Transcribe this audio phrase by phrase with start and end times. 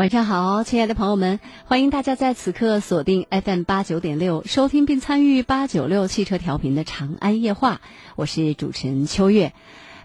[0.00, 7.82] 晚上好，亲爱的朋友们，欢迎大家在此刻锁定 FM 八九点六，收听并参与八九六汽车调频的长安夜话。
[8.16, 9.52] 我是主持人秋月。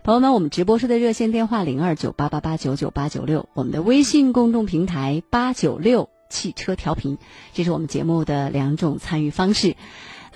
[0.04, 7.18] 朋友们，我们直播室的热线电话零二九八八八九九八九六，我们的微信公众平台八九六汽车调频，
[7.54, 9.78] 这是我们节目的两种参与方式。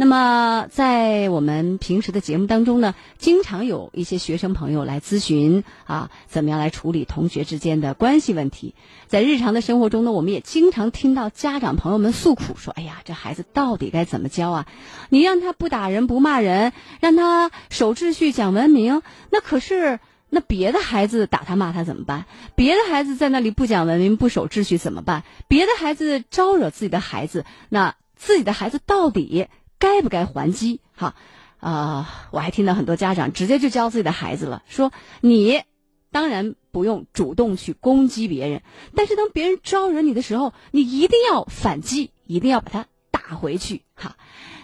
[0.01, 8.75] 那么，在我们平时的节目当中呢，经常有一些学生朋友来咨询啊，怎么样来处理同学之间的关系问题。
[9.07, 14.67] 在日常的生活中呢，我们也经常听到家长朋友们诉苦，说：“哎呀，这孩子到底该怎么教啊？
[15.09, 22.23] 你让他不打人不骂人，让他守秩序讲文明，那可是那别的孩子打他骂他怎么办？
[22.55, 25.25] 别的孩子在那里不讲文明不守秩序怎么办？
[25.49, 29.47] 别的孩子招惹自己的孩子，那自己的孩子到底？”
[29.79, 30.81] 该不该还击？
[30.95, 31.15] 哈，
[31.59, 35.63] 啊，我还听到很多家长直接就教自己的孩子了，说你
[36.11, 38.61] 当然不用主动去攻击别人，
[38.95, 43.83] 但是当别人招惹你的时候，你一定要反击，一定要把他打回去。
[43.95, 44.17] 哈，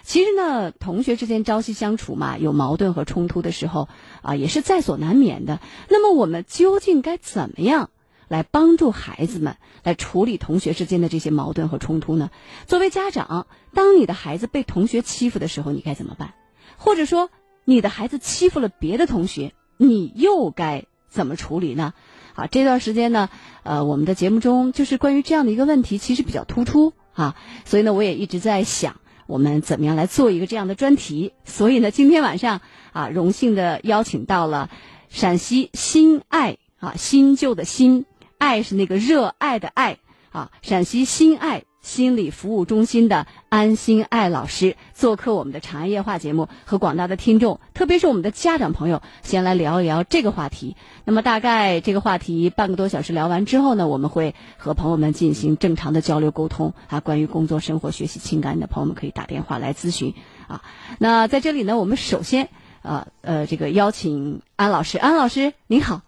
[0.03, 3.87] 其实呢，同学之间朝夕相处嘛，有矛盾和冲突的时候
[4.21, 5.59] 啊，也是在所难免的。
[5.89, 7.89] 那么我们究竟该怎么样？
[8.27, 12.31] 来帮助孩子们来处理同学之间的这些矛盾和冲突呢？
[12.65, 16.33] 作为家长，当你的孩子被同学欺负的时候，你该怎么办？
[16.77, 17.29] 或者说，
[17.63, 21.93] 你的孩子欺负了别的同学，你又该怎么处理呢？
[22.33, 23.29] 啊，这段时间呢，
[23.63, 31.31] 呃，我们的节目中就是关于这样的一个问题，其实比较突出啊，所以呢，我也一直在想，我们怎么样来做一个这样的专题。
[31.45, 32.59] 所以呢，今天晚上
[32.91, 34.69] 啊，荣幸的邀请到了
[35.07, 38.05] 陕西新爱啊新旧的新。
[38.37, 39.97] 爱是那个热爱的爱
[40.31, 40.51] 啊！
[40.61, 50.75] 陕西新爱心理服务中心的安心爱老师做客我们的长安夜话节目，和广大的听众，特别是我们的家长朋友，先来聊一聊这个话题。
[51.05, 56.99] 那么大概这个话题半个多小时聊完之后呢，我们会和朋友们进行正常的交流沟通啊。
[56.99, 60.15] 关于工作、生活、学习、情感的朋友们可以打电话来咨询
[60.47, 60.63] 啊。
[60.97, 62.49] 那在这里呢，我们首先
[62.81, 66.01] 呃呃这个邀请安老师，安老师您好。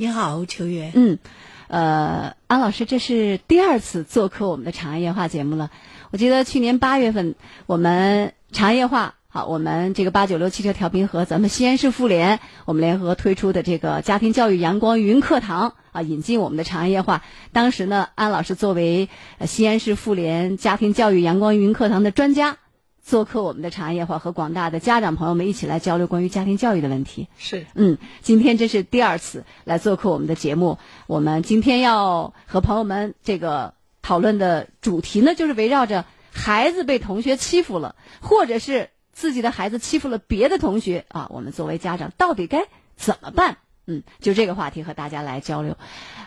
[0.00, 0.92] 你好，秋月。
[0.94, 1.18] 嗯，
[1.66, 5.72] 呃，安老师，这是第二次做客我们的长安夜话节目了。
[6.12, 7.34] 我记得去年八月份，
[7.66, 17.24] 我们长安夜话，好，我们这个八九六汽车调频和咱们西安市妇联，我们联合推出的这个家庭教育阳光云课堂啊，引进我们的长安夜话。
[17.52, 19.08] 当时呢，安老师作为
[19.46, 22.58] 西安市妇联家庭教育阳光云课堂的专家。
[23.08, 27.26] 做客我们的长安夜话，和广大的家长朋友们一起来交流关于家庭教育的问题。
[27.38, 30.76] 是，嗯，今天这是第二次来做客我们的节目。
[31.06, 36.04] 我们今天要和朋友们这个讨论的主题呢，就是围绕着
[36.34, 42.66] 孩子被同学欺负了，或者是自己的孩子欺负了别的同学啊，我们作为家长到底该
[42.98, 43.56] 怎么办？
[43.86, 45.78] 嗯，就这个话题和大家来交流。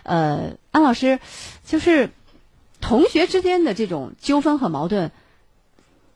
[0.02, 1.20] 呃，安老师，
[1.64, 2.10] 就是
[2.80, 5.12] 同学之间的这种纠纷和矛盾。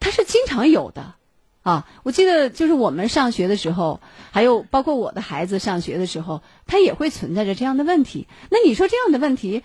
[0.06, 1.17] 它是经常有的，
[1.65, 4.00] 啊，我记得就是我们上学的时候，
[4.31, 8.28] 还有包括我的孩子上学的时候，他也会存在着这样的问题。
[8.49, 9.65] 那你说这样的问题，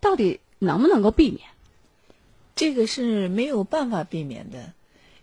[0.00, 1.42] 到底能不能够避免？
[2.56, 4.72] 这个是没有办法避免的，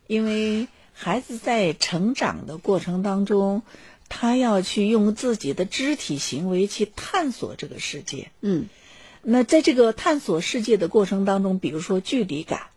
[0.06, 3.64] 因为孩子在成长的过程当中，
[4.10, 8.30] 他要去用自己的肢体行为去探索这个世界。
[8.42, 8.68] 嗯，
[9.24, 12.69] 那在这个探索世界的过程当中，比如说距离感。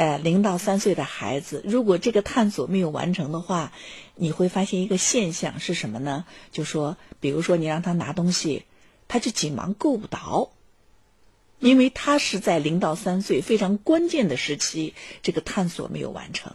[0.00, 3.70] 呃，零到三岁的孩子，如果这个探索没有完成的话，
[4.14, 6.24] 你会发现一个现象是什么呢？
[6.52, 8.64] 就说，比如说你让他拿东西，
[9.08, 10.52] 他就紧忙够不着，
[11.58, 16.54] 因为他是在零到三岁非常关键的时期，这个探索没有完成。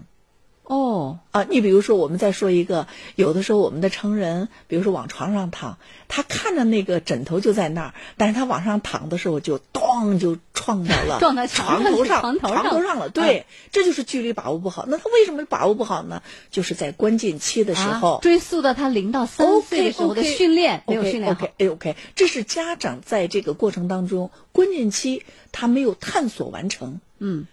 [0.65, 5.77] 哦，啊，你比如说，我们再说一个，有的时候我们的成人，比如说往床上躺，
[6.07, 14.85] 他看着那个枕头就在那儿，但是他往上躺的时候就咚就撞到了 撞到床头上床头上了，对，这就是距离把握不好。
[14.87, 16.23] 那他为什么把握不好呢？
[16.49, 21.45] 就是在关键期的时候，追溯到他零到三岁的时候的训练没有训练好。
[21.45, 26.99] OK OK，这是家长在这个过程当中关键期他没有探索完成。
[27.19, 27.45] 嗯。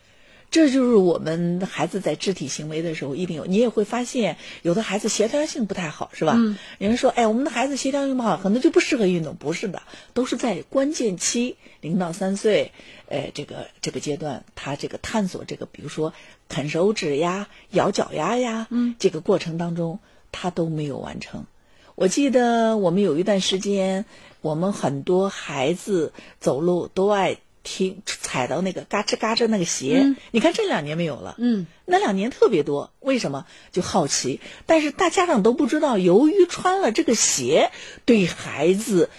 [0.52, 6.34] 这就是我们孩子在肢体行为的时候一定有，你也会发现有的孩子协调性不太好，是吧？
[6.36, 6.58] 嗯。
[6.76, 9.82] 人说，哎，我们的孩子协调性不好，可能就不适合运动，不是的，
[10.12, 12.72] 都是在关键期，零到三岁，
[13.08, 16.12] 呃，这个这个阶段，他这个探索这个，比如说
[16.50, 20.00] 啃手指呀、咬脚丫呀，嗯，这个过程当中，
[20.32, 21.46] 他都没有完成。
[21.94, 24.04] 我记得我们有一段时间，
[24.42, 27.38] 我们很多孩子走路都爱。
[27.62, 31.36] 踢踩到那个嘎吱嘎吱那个鞋，你看这两年没有了。
[31.38, 33.46] 嗯，那两年特别多，为什么？
[33.70, 34.40] 就好奇。
[34.66, 37.70] 但是大家长都不知道，由于穿了这个鞋，
[38.04, 39.10] 对孩子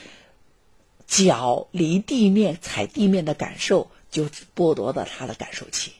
[1.07, 4.25] 脚离地面踩地面的感受就
[4.55, 5.93] 剥夺了他的感受器。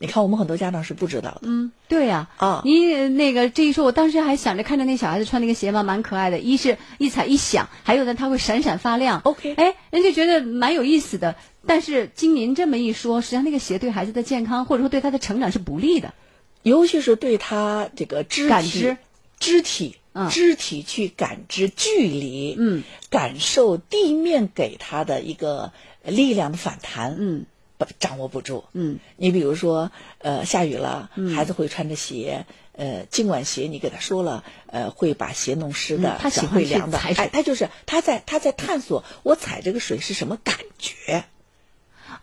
[0.00, 1.40] 你看，我们很多家长是不知道的。
[1.42, 2.28] 嗯，对呀。
[2.36, 6.38] 啊，你那个这一说，我当时还想着看着那小孩子穿那个鞋嘛，蛮可爱的。
[6.38, 9.20] 一是一踩一响，还有呢，它会闪闪发亮。
[9.24, 11.34] OK，哎，人家觉得蛮有意思的。
[11.66, 16.14] 但是经您这么一说，实际上那个鞋对孩子的健康或者说对他的成长是不利的，
[16.62, 18.96] 尤其是对他这个肢体、
[19.40, 19.96] 肢体、
[20.30, 25.72] 肢体去感知距离，嗯，感受地面给他的一个
[26.04, 27.46] 力量的反弹，嗯。
[27.78, 41.24] 不掌握不住，嗯，你比如说，呃，下雨了，孩子会穿着鞋，呃，尽管鞋你给他说了，呃，会把鞋弄湿的，他会凉的，哎，他就是他在他在探索我踩这个水是什么感觉，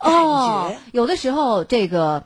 [0.01, 2.25] 哦，有的时候这个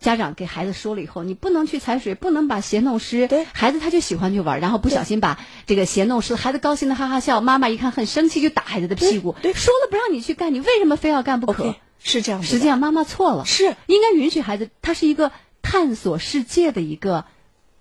[0.00, 11.74] 家长给孩子说了以后，你不能去踩水，不能把鞋弄湿，对，孩子他就喜欢去玩，然后不小心把这个鞋弄湿，孩子高兴的哈哈笑，妈妈一看很生气，就打孩子的屁股，对，说了不让你去干，你为什么非要干不可？
[12.02, 13.76] 是这样，实际上妈妈错了，是。
[13.86, 15.32] 应该允许孩子，他是一个
[15.62, 17.24] 探索世界的一个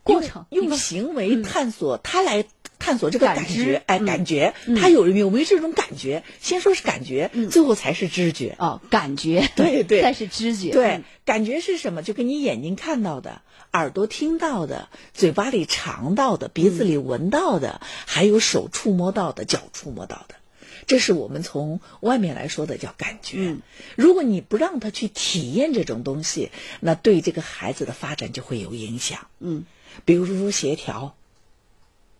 [0.03, 2.45] 过程，用行为探索，他来
[2.77, 6.23] 探索这个感觉，哎，感觉他有有没有这种感觉？
[6.39, 8.55] 先说是感觉，最后才是知觉。
[8.59, 9.49] 哦，感觉。
[9.55, 12.03] 对对，再是知觉，对，感觉是什么？
[12.03, 13.41] 就跟你眼睛看到的、
[13.73, 20.35] 耳朵听到的、嘴巴里尝到的、鼻子里闻到的，还有手触摸到的、脚触摸到的。
[20.87, 23.57] 这是我们从外面来说的叫感觉。
[23.95, 29.27] 如果你不让他去体验这种东西，那对这个孩子的发展就会有影响。
[29.39, 29.65] 嗯，
[30.05, 31.15] 比如说协调，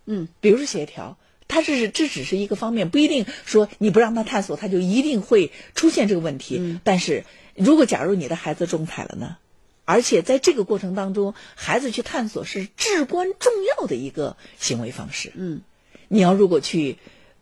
[0.05, 1.17] 嗯，比如说协调，
[1.47, 6.79] 他这是这只是一个方面，不一定说你不让他探索，他就一定会出现这个问题。
[6.83, 7.25] 但是
[7.55, 9.37] 如果假如你的孩子中彩了呢？
[9.85, 15.31] 而且在这个过程当中，孩子去探索是至关重要的一个行为方式。
[15.35, 15.61] 嗯，
[16.07, 16.97] 你要如果去。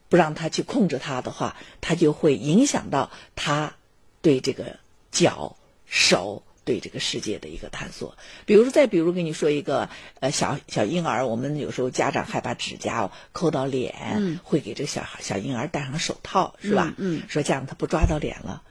[0.09, 3.75] 不让他去控制他的话，他就会影响到他
[4.21, 4.77] 对这个
[5.11, 8.17] 脚、手对这个世界的一个探索。
[8.45, 9.87] 比如说，再比如跟你说一个，
[10.19, 16.93] 呃，小小婴儿，我们有时候家长害怕指甲抠到脸，会给这个小孩小婴儿戴上手套，是吧？
[16.97, 18.63] 嗯，说这样他不抓到脸了。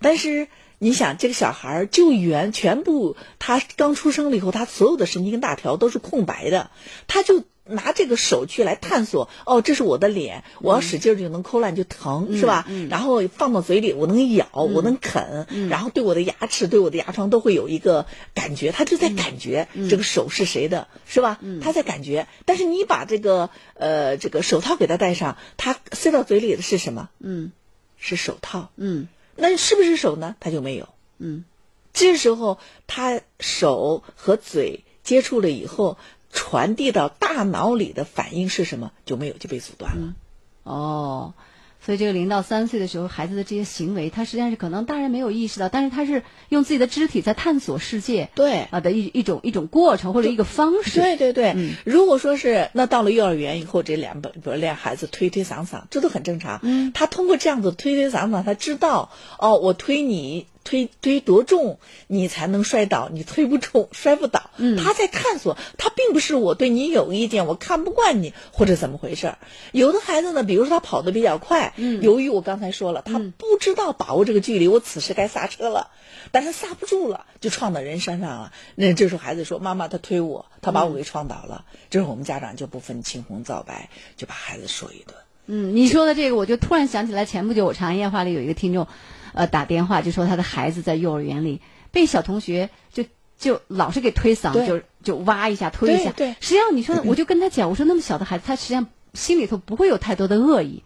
[0.00, 0.48] 但是
[0.78, 6.70] 你想，这个小孩就原全部他刚出生了以后，他所有的神经大条都是空白的，
[7.06, 7.44] 他就。
[7.68, 12.66] 拿这个手去来探索，哦，这是我的脸，我要使劲就能抠烂，就疼，是吧？
[12.88, 21.40] 然后放到嘴里，我能咬，我能啃，然后对我的牙齿、对我的牙床都会有一个感觉，他就在感觉这个手是谁的，是吧？
[21.60, 22.28] 他在感觉。
[22.44, 27.08] 但是你把这个呃这个手套给他戴上，他塞到嘴里的是什么？
[27.18, 27.50] 嗯，
[27.96, 28.70] 是手套。
[28.76, 30.36] 嗯，那是不是手呢？
[30.38, 30.88] 他就没有。
[31.18, 31.44] 嗯，
[31.92, 35.98] 这时候他手和嘴接触了以后。
[36.36, 38.92] 传递到大脑里的反应是什么？
[39.06, 40.14] 就没有就被阻断了。
[40.62, 41.32] 哦，
[41.80, 51.00] 所以这个零到三岁的时候，孩子的这些行为，他实际上是可能大人没有意识到，但是他是用自己的肢体在探索世界，对啊的一一种一种过程或者一个方式。
[51.00, 56.60] 对对对，如果说是那到了幼儿园以后，这两本比如两孩子推推搡搡，这都很正常。
[56.62, 60.46] 嗯，他通过这样子推推搡搡，他知道哦，我推你。
[60.66, 61.78] 推推多重，
[62.08, 63.08] 你才能摔倒？
[63.10, 64.50] 你推不重，摔不倒。
[64.56, 69.38] 嗯，他在探索，他并不是我对你有意见，我看不惯你或者怎么回事儿。
[69.72, 75.90] 有的孩子呢，比如说他跑得比较快，嗯，由于我刚才说了，他不知道把握这个距离，我此时该刹车了，
[76.32, 78.52] 但是刹不住了，就撞到人身上了。
[78.74, 85.14] 那这时候孩子说：“妈妈，他推我，他把我给撞倒了。”这时候我们家长就不分青红皂白，就把孩子说一顿。
[85.48, 88.88] 嗯，你说的这个，我就突然想起来，前不久我长安夜话里有一个听众。
[89.36, 91.60] 呃，打电话就说他的孩子在幼儿园里
[91.92, 93.04] 被小同学就
[93.38, 96.10] 就老是给推搡，就就挖一下推一下。
[96.10, 100.82] 对，实际上你说， 我就跟他讲，我说那么小的孩子，他实际上心里头不会有太多的恶意，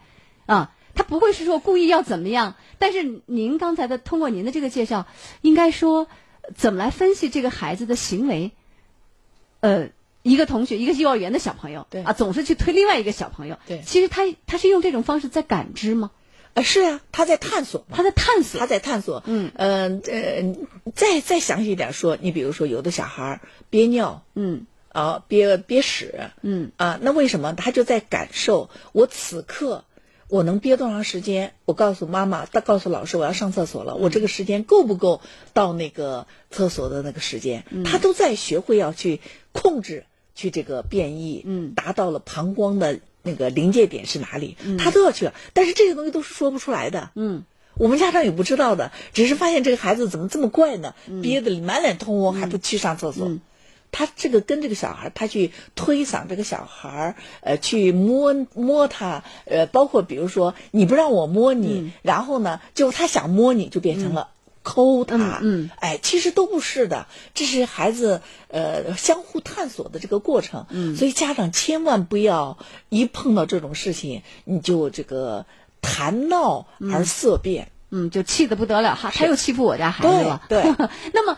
[0.46, 2.56] 啊，他不会是说故意要怎么样。
[2.78, 5.06] 但是您刚才的通过您的这个介绍，
[5.42, 6.08] 应该说
[6.56, 8.50] 怎么来分析这个孩子的行为？
[9.60, 9.90] 呃，
[10.22, 16.10] 一个同学，一个幼儿园的小朋友，对啊，总是去推另外一个小朋友，对，其实他他是用这种方式在感知吗？
[16.54, 19.22] 啊，是啊，他在探索，他在探索，他在探索。
[19.26, 20.56] 嗯，呃，呃，
[20.96, 23.40] 再再详细一点说，你比如说，有的小孩
[23.70, 28.68] 憋尿，嗯，啊，憋憋屎，嗯，啊，那为什么他就在感受？
[28.92, 29.84] 我此刻
[30.26, 31.54] 我能憋多长时间？
[31.66, 33.94] 我告诉妈妈，他告诉老师，我要上厕所了。
[33.94, 35.20] 我这个时间够不够
[35.52, 37.64] 到那个厕所的那个时间？
[37.84, 39.20] 他都在学会要去
[39.52, 40.04] 控制，
[40.34, 42.98] 去这个变异，嗯，达到了膀胱的。
[43.22, 44.56] 那个临界点是哪里？
[44.78, 47.10] 他都要去，但是这些东西都是说不出来的。
[47.14, 50.94] 嗯，我们家长也不知道的，只是发现这个孩子怎么这么怪呢？
[51.22, 53.30] 憋得满脸通红，还不去上厕所。
[53.92, 64.28] 他这个跟这个小孩，他去推搡这个小孩，呃，去摸摸他，呃，包括比如说你不让我摸你，然后呢，就他想摸你就变成了
[64.70, 72.56] 抠他，嗯，哎，其实都不是的，这是孩子呃相互探索的这个过程，嗯，所以家长千万不要
[72.88, 75.44] 一碰到这种事情你就这个
[75.82, 80.62] 谈闹而色变，嗯，就气得不得了哈，他又欺负我家孩子了，对，
[81.12, 81.36] 那么。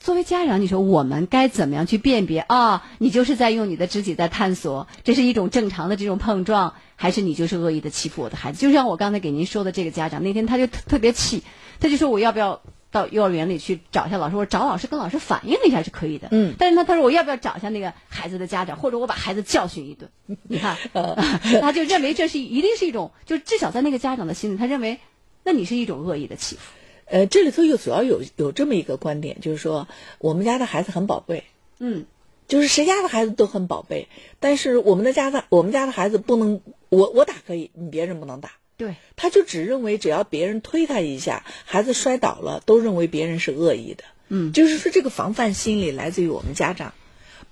[0.00, 2.84] 作为家长，你说我们该怎么样去辨别啊？
[2.96, 8.58] 你就是在用你的肢体在探索，这是一种正常的这种碰撞，还是你就是恶意的欺负我的孩子？
[8.58, 11.42] 就像我刚才给您说的这个家长，那天他就特别气，
[11.80, 14.36] 他就说我要不要到幼儿园里去找一下老师？
[14.36, 16.28] 我找老师跟老师反映一下是可以的。
[16.30, 16.54] 嗯。
[16.58, 20.10] 但是呢，他说我要不要找一下那个孩子的家长，或者我把孩子教训一顿？
[20.44, 20.78] 你看，
[21.60, 24.98] 他就认为这是一定是一种，就至少在那个家长的心里，他认为
[25.44, 26.62] 那你是一种恶意的欺负。
[27.10, 29.88] 呃，这里头又主要有有这么一个观点，就是说
[30.18, 31.42] 我们家的孩子很宝贝，
[31.80, 32.04] 嗯，
[32.46, 34.06] 就是谁家的孩子都很宝贝，
[34.38, 46.94] 但是我们的家的我们家的孩子不能，我我打可以，你别人不能打，对，他就只认为只要别人推他一下，孩子摔倒了，都认为别人是恶意的，嗯，就是说这个防范心理来自于我们家长，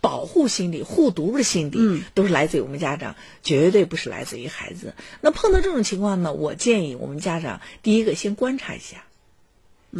[0.00, 4.95] 保护心理、护犊子心理，嗯，都是来自于我们家长，绝对不是来自于孩子。
[5.21, 9.03] 那碰到这种情况呢，我建议我们家长第一个先观察一下。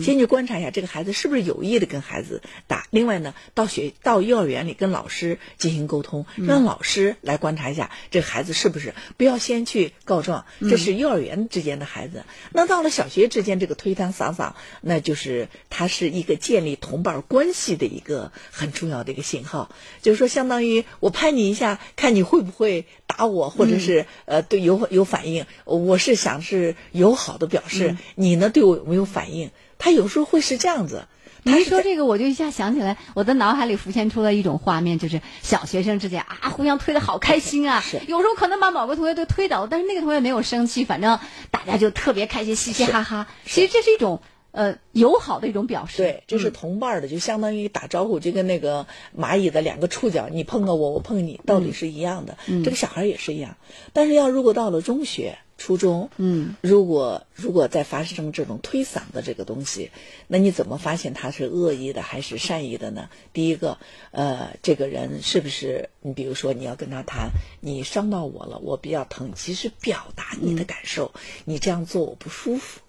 [0.03, 2.87] 先去观察一下这个孩子是不是有意的跟孩子打。
[2.91, 8.95] 另外呢，到学到幼儿园里跟老师进行沟通，让老师来观察一下这个孩子是不是。
[9.17, 12.25] 不要先去告状，这是幼儿园之间的孩子。
[12.53, 19.71] 那到了小学之间，这个推搡搡搡，那就是他是一个建立同伴关系的一个很重要的一个信号。
[20.03, 25.47] 就是说，相当于我拍你一下，看你会不会打我，或者是呃对有有反应。
[25.65, 29.51] 我是想是友好的表示，你呢对我有没有反应？
[29.79, 31.07] 他有时候会是这样子。
[31.45, 37.81] 您说这个，我就一下想起来，我的脑海里浮现出了一种画面，就是小学生之间啊，互相推的好开心啊。
[37.89, 38.01] 是。
[38.07, 41.19] 有时候可能把某个同学都推倒，但是那个同学没有生气，反正
[41.51, 43.29] 大家就特别开心，嘻嘻哈哈。
[43.47, 44.21] 其实这是一种
[44.51, 45.99] 呃友好的一种表示。
[45.99, 52.37] 对，这是同伴的，就相当于打招呼，就跟那个蚂蚁的两个触角，你碰到我，我碰你，道理是一样的。
[52.47, 52.65] 嗯。
[52.65, 53.57] 这个小孩也是一样，
[53.95, 55.39] 但是要如果到了中学。
[55.59, 59.91] 初衷，嗯，如果如果再发生这种推搡的这个东西，
[60.29, 63.11] 那你怎么发现他是恶意的还是善意的呢？
[63.33, 63.77] 第一个，
[64.13, 71.13] 呃，这个人是不是你比如说你要跟他谈，你伤到我了，我比较疼，及时表达你的感受，
[71.45, 72.81] 你这样做我不舒服，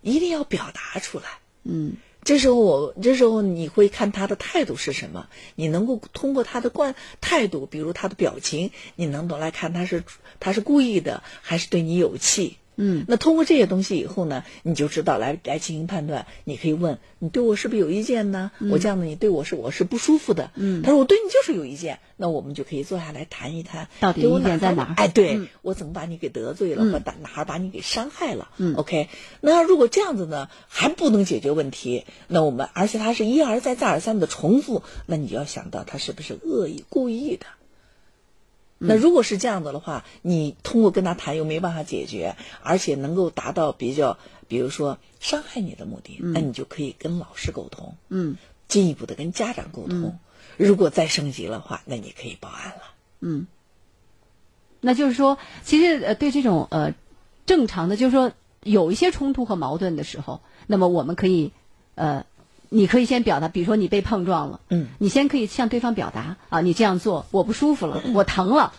[0.00, 1.24] 一定要表达出来，
[1.62, 1.94] 嗯。
[2.24, 5.28] 这时候我这时候你会看他的态度是什么？
[5.56, 10.04] 你能够通过他的惯态度，比如他的表情，你能够来看他是
[10.38, 12.58] 他是故意的还是对你有气。
[12.76, 16.26] 嗯，那通过这些东西以后呢，你就知道来来进行判断。
[16.44, 18.50] 你可以问你对我是不是有意见呢？
[18.70, 20.50] 我这样的你对我是我是不舒服的。
[20.54, 24.94] 嗯，他说我对你就是有意见，那我们就可以坐下来谈一谈，到底意见在哪？
[24.96, 28.48] 哎，对我怎么把你给得罪了，或哪哪把你给伤害了？
[28.56, 29.08] 嗯，OK。
[29.40, 37.46] 那如果这样子呢，还不能解决问题，那我们而且他是一而再再而三的重复，那你要想到他是不是恶意故意的。
[38.84, 48.36] 那如果是这样子的话，你通过跟他谈又没办法解决，而且能够达到比较，比如说伤害你的目的，那你就可以跟老师沟通，嗯，
[48.66, 50.18] 进一步的跟家长沟通。
[50.56, 52.82] 如果再升级的话，那你可以报案了。
[53.20, 53.46] 嗯，
[54.80, 56.94] 那就是说，其实呃，对这种呃
[57.46, 61.52] 正常的，就是说有一些冲突和矛盾的时候，那么我们可以
[61.94, 62.26] 呃。
[62.74, 68.72] 你可以先表达，比如说你被碰撞了，嗯，你先可以向对方表达啊，你这样做我不舒服了，我疼了，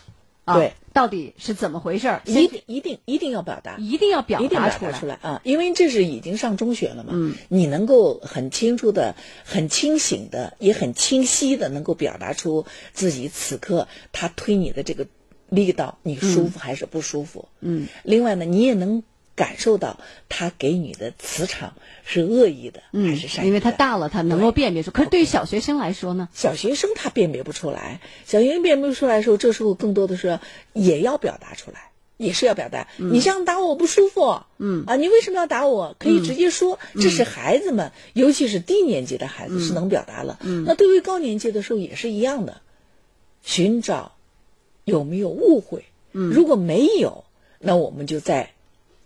[0.44, 2.20] 啊，对，到底是怎么回事？
[2.24, 5.40] 一定一定一定要表达，一定要表达出来出来啊！
[5.44, 15.06] 因为这是已经上中学了嘛，嗯，你能够很清楚的、很清醒的、也很清晰的，能够表达出自己此刻他推你的这个
[15.48, 17.48] 力道，你舒服还是不舒服？
[17.60, 19.04] 嗯，另外呢，你也能。
[19.36, 19.98] 感受到
[20.28, 21.74] 他给你的磁场
[22.04, 23.46] 是恶意的还是善意的？
[23.48, 24.90] 因为他大了，他能够辨别出。
[24.92, 26.28] 可是对于小学生来说呢？
[26.32, 28.00] 小学生他辨别不出来。
[28.24, 30.38] 小学生辨别不出来的时候，这时候更多的是
[30.72, 32.86] 也要表达出来，也是要表达。
[32.96, 34.42] 你这样打我不舒服。
[34.58, 35.96] 嗯啊，你为什么要打我？
[35.98, 36.78] 可以直接说。
[36.94, 40.38] 这是孩子们，尤其是低年级的孩子是能表达了。
[40.42, 40.62] 嗯。
[40.64, 42.60] 那对于高年级的时候也是一样的，
[43.42, 44.12] 寻找
[44.84, 45.84] 有没有误会。
[46.12, 46.30] 嗯。
[46.30, 47.24] 如果没有，
[47.58, 48.53] 那我们就在。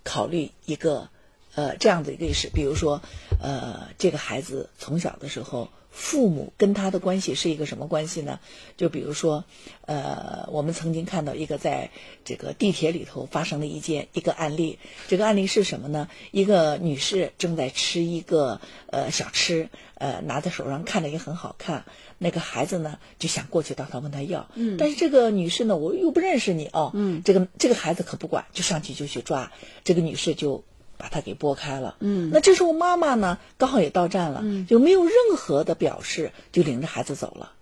[0.09, 1.07] 考虑一个，
[1.53, 2.99] 呃，这样的一个事，比如说，
[3.39, 8.39] 呃，这个孩子从小的时候，父母跟他的关系是一个什么关系呢？
[8.75, 9.43] 就比如说，
[9.85, 11.91] 呃，我们曾经看到一个在
[12.25, 14.79] 这个地铁里头发生的一件一个案例。
[15.07, 16.09] 这个案例是什么呢？
[16.31, 21.85] 一个女士正在吃一个呃小吃，呃，拿在手上看着也很好看。
[22.19, 29.51] 那个孩子呢就想过去到他问他要，嗯，但是这个女士呢，我又不认识你哦，嗯，这个这个孩子可不管，就上去就去抓，
[29.83, 30.63] 这个女士就
[30.97, 37.53] 把他给拨开了，嗯，那这时候妈妈呢刚好也到站了，嗯，就没有任何的表示，就领着孩子走了。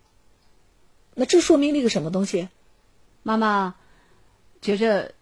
[1.14, 2.50] 那这说明了一个什么东西？
[3.24, 3.76] 妈妈
[4.62, 5.14] 觉着。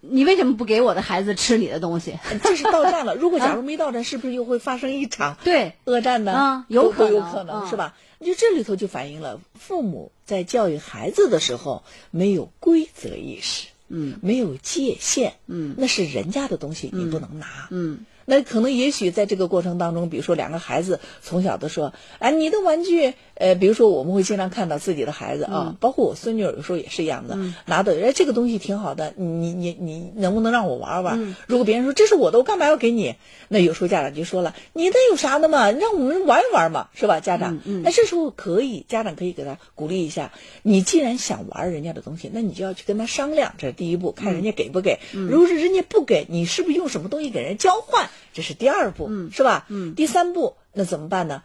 [0.00, 2.18] 你为什么不给我的孩子吃你的东西？
[2.42, 3.14] 这是到站了。
[3.20, 6.32] 如果假如没到站，是不是又会发生一场对恶战呢？
[6.32, 7.96] 啊，有可能，有可能是吧？
[8.20, 18.06] 就这里头就反映了父母在教育孩子的时候没有规则意识，嗯，没有界限，嗯，那是人家的东西，你不能拿，嗯。
[18.26, 31.34] 那可能也许在这个过程当中，比如说两个孩子从小都说，哎，你的玩具，呃，比如说我们会经常看到自己的孩子啊，包括我孙女有时候也是一样的，拿到，哎，这个东西挺好的，你你你能不能让我玩玩？
[31.46, 33.14] 如果别人说这是我的，我干嘛要给你？
[33.48, 35.70] 那有时候家长就说了，你那有啥的嘛？
[35.70, 37.18] 让我们玩一玩嘛，是吧？
[37.20, 40.32] 家长，那这时候可以，家长可以给他鼓励一下。
[40.62, 44.98] 你既然想玩人家的东西，那你就要去跟他商量，这是第一步，看人家给不给。
[45.12, 48.10] 如果是人家不给你，是不是用什么东西给人交换？
[48.34, 49.64] 这是第二步，是吧？
[49.68, 51.42] 嗯，第三步那怎么办呢？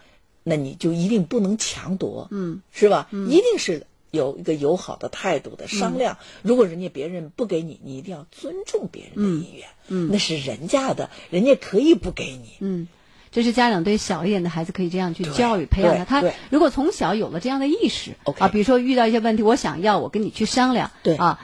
[0.48, 3.10] 那你就一定不能强夺，嗯，是吧？
[3.12, 6.20] 一定是有一个友好的态度的商量。
[6.44, 12.88] 如果人家别人不给你，你一定要尊重别人的意愿，嗯，那是人家的，人家可以不给你，嗯。
[13.32, 16.22] 这是家长对小一点的孩子可以这样去教育培养他。
[16.22, 21.42] 他如果从小有了这样的意识啊，比如说遇到一些问题，我想要我跟你去商量，对啊，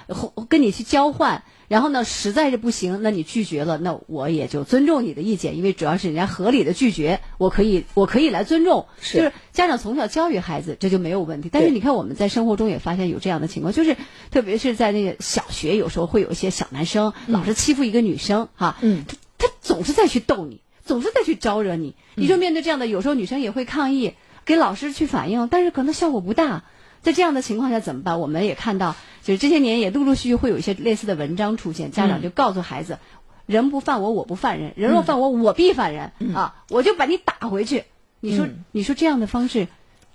[0.47, 1.43] 跟你去交换。
[1.71, 8.87] 然后呢，实在是不行，那你拒绝了，那我也就尊重你的意见，因为主要是人家合理的拒绝，我可以我可以来尊重。
[8.99, 11.47] 是就是家长从小教育孩子，这就没有问题。
[11.49, 13.95] 但是你看我们在生活中也发现有这样的情况，就是
[14.31, 20.59] 特别是在那个小学，有时候会有一些小男生老是欺负一个女生，哈，嗯，他他总是在去逗你。
[20.83, 26.65] 总是在去招惹你，你说面对这样的，有时候女生也会抗议，给老师去反映，但是可能效果不大。
[27.01, 28.19] 在这样的情况下怎么办？
[28.19, 32.99] 我们也看到，就是这些年也陆陆续续会有一些类似的文章出现，家长就告诉孩子：
[33.45, 36.63] 人不犯我，我不犯人；人若犯我，我必犯人啊！
[36.69, 37.85] 我就把你打回去。
[38.19, 39.67] 你说，你说这样的方式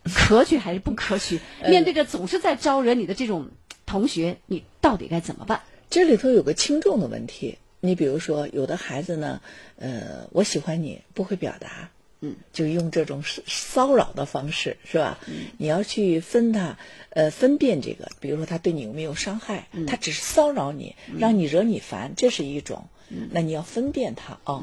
[0.05, 1.40] 可取还是不可取？
[1.68, 3.49] 面对着总是在招惹你的这种
[3.85, 5.62] 同学，你到底该怎么办？
[5.90, 7.59] 这里头有个轻重的问题。
[7.81, 9.40] 你比如说，有的孩子呢，
[9.77, 15.18] 呃，我喜欢你，不会表达，嗯，就用这种骚扰的方式，是吧？
[15.26, 16.79] 嗯，你要去分他，
[17.11, 22.87] 呃，分辨这个，比如说他对你有没有伤害，他只是骚扰你，让你惹你烦，这是一种，
[23.31, 24.62] 那你要分辨他哦，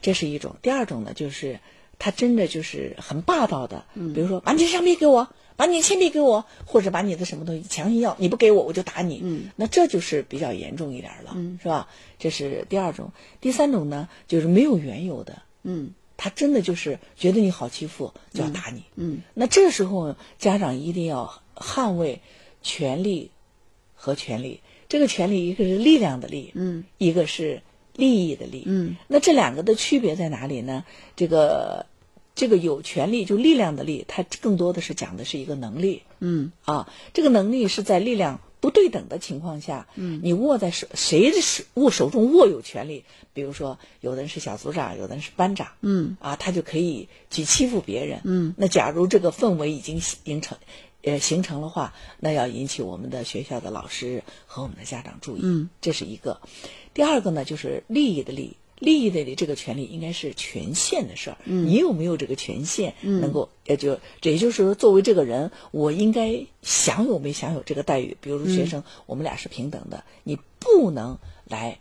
[0.00, 0.56] 这是一种。
[0.62, 1.60] 第二种呢，就是
[1.98, 5.28] 他真的就是很霸道的，比如说把你橡皮给我。
[5.56, 9.20] 把你铅笔给我，或者把你的什么东西强行要，你不给我我就打你。
[9.22, 11.88] 嗯，那这就是比较严重一点了，嗯，是吧？
[12.18, 15.92] 这是第二种，第三种呢，就是没有缘由的，嗯，
[16.24, 18.82] 他真的就是觉得你好欺负，就要打你。
[18.96, 22.22] 嗯，那这时候家长一定要捍卫
[22.62, 23.30] 权利
[23.94, 24.60] 和权利。
[24.88, 27.60] 这个权利一个是力量的力，嗯，一个是
[27.94, 28.96] 利益的利，嗯。
[29.06, 30.86] 那这两个的区别在哪里呢？
[31.14, 31.84] 这个。
[32.36, 36.02] 这个有权利就力量的力，它更多的是讲的是一个能力。
[36.18, 48.22] 嗯啊，这个能力是在力量不对等的情况下，嗯，你握在手谁的手握手中握有权利，比如说有的人是小组长，有的人是班长，嗯啊，他就可以去欺负别人。
[48.24, 50.56] 嗯，那假如这个氛围已经形成，
[51.02, 55.40] 呃，形成的话，那要引起我们的学校的老师和我们的家长注意。
[55.42, 56.40] 嗯，这是一个。
[56.94, 58.56] 第二个呢，就是利益的利。
[58.78, 68.16] 利益的这个权利应该是权限的事儿，你有没有这个权限能够，也就这也就是说，作为这个人，我应该享有没享有这个待遇？
[68.20, 71.78] 比如说学生，我们俩是平等的，你不能来。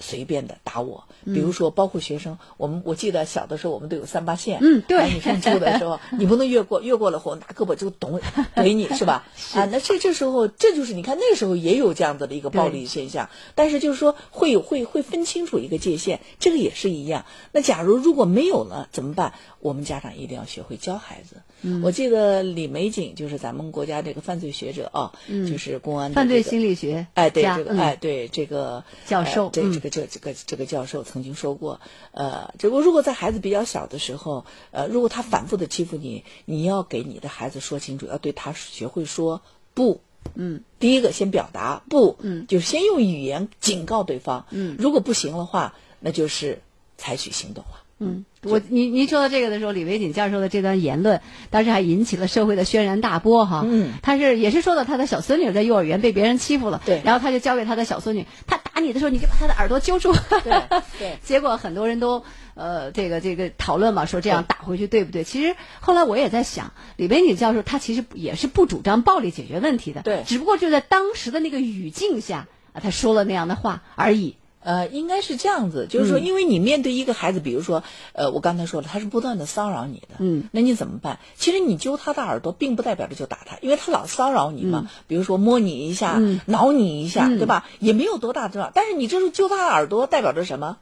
[0.00, 8.20] 随便的打我，比如说包括学生，我们我记得小的时候我们都有三八线，嗯，对，你上初的时候 你不能越过，越过了后拿胳膊就捅
[8.54, 9.26] 怼你是吧？
[9.54, 17.24] 啊，那这这时候这就是你看那时候也有这样子的一个暴力现象，但是就是说会有会会分清楚一个界限，这个也是一样。
[17.52, 19.34] 那假如如果没有了怎么办？
[19.60, 21.42] 我们家长一定要学会教孩子。
[21.82, 31.80] 我记得李玫瑾就是咱们国家这个犯罪学者啊，就是公安犯罪心理学，哎，对这个哎对这个教授，这这个这这个这个教授曾经说过，
[32.12, 39.42] 呃，这个如果在孩子比较小的时候，呃，如果他反复的欺负你，你要给你的孩子说清楚，要对他学会说
[39.74, 40.00] 不。
[40.34, 44.46] 嗯，第一个先表达不，嗯，就先用语言警告对方。
[44.50, 46.60] 嗯，如果不行的话，那就是
[46.98, 47.84] 采取行动了。
[48.00, 53.64] 嗯，我您您说到这个的时候，李维锦教授的这段言论，当时还引起了社会的轩然大波哈。
[53.66, 60.12] 嗯，他是也是说到他的小孙女在幼儿园被别人欺负了，对，然后他就教给他的小孙女，他打打你的时候，你就把他的耳朵揪住。
[60.44, 60.62] 对
[61.00, 62.22] 对 结果很多人都
[62.54, 65.24] 呃这个这个讨论嘛，说这样打回去对不对？
[65.24, 74.36] 其实后来我也在想，李维女教授他其实也是不主张暴力解决问题的，对只不过就在当时的那个语境下他，说了那样的话而已。
[74.60, 81.20] 呃，应该是这样子，就是说，因为你面对一个孩子，比如说，呃，我刚才说了，他是不断的骚扰你的，嗯，那你怎么办？
[81.36, 86.40] 其实你揪他的耳朵，并不代表着就打他，因为他老骚扰你嘛，比如说摸你一下，嗯。
[86.46, 87.38] 挠你一下，嗯。
[87.38, 87.66] 对吧？
[87.78, 90.78] 也没有多大重要，但是你这时候揪他的耳朵，代表着什么？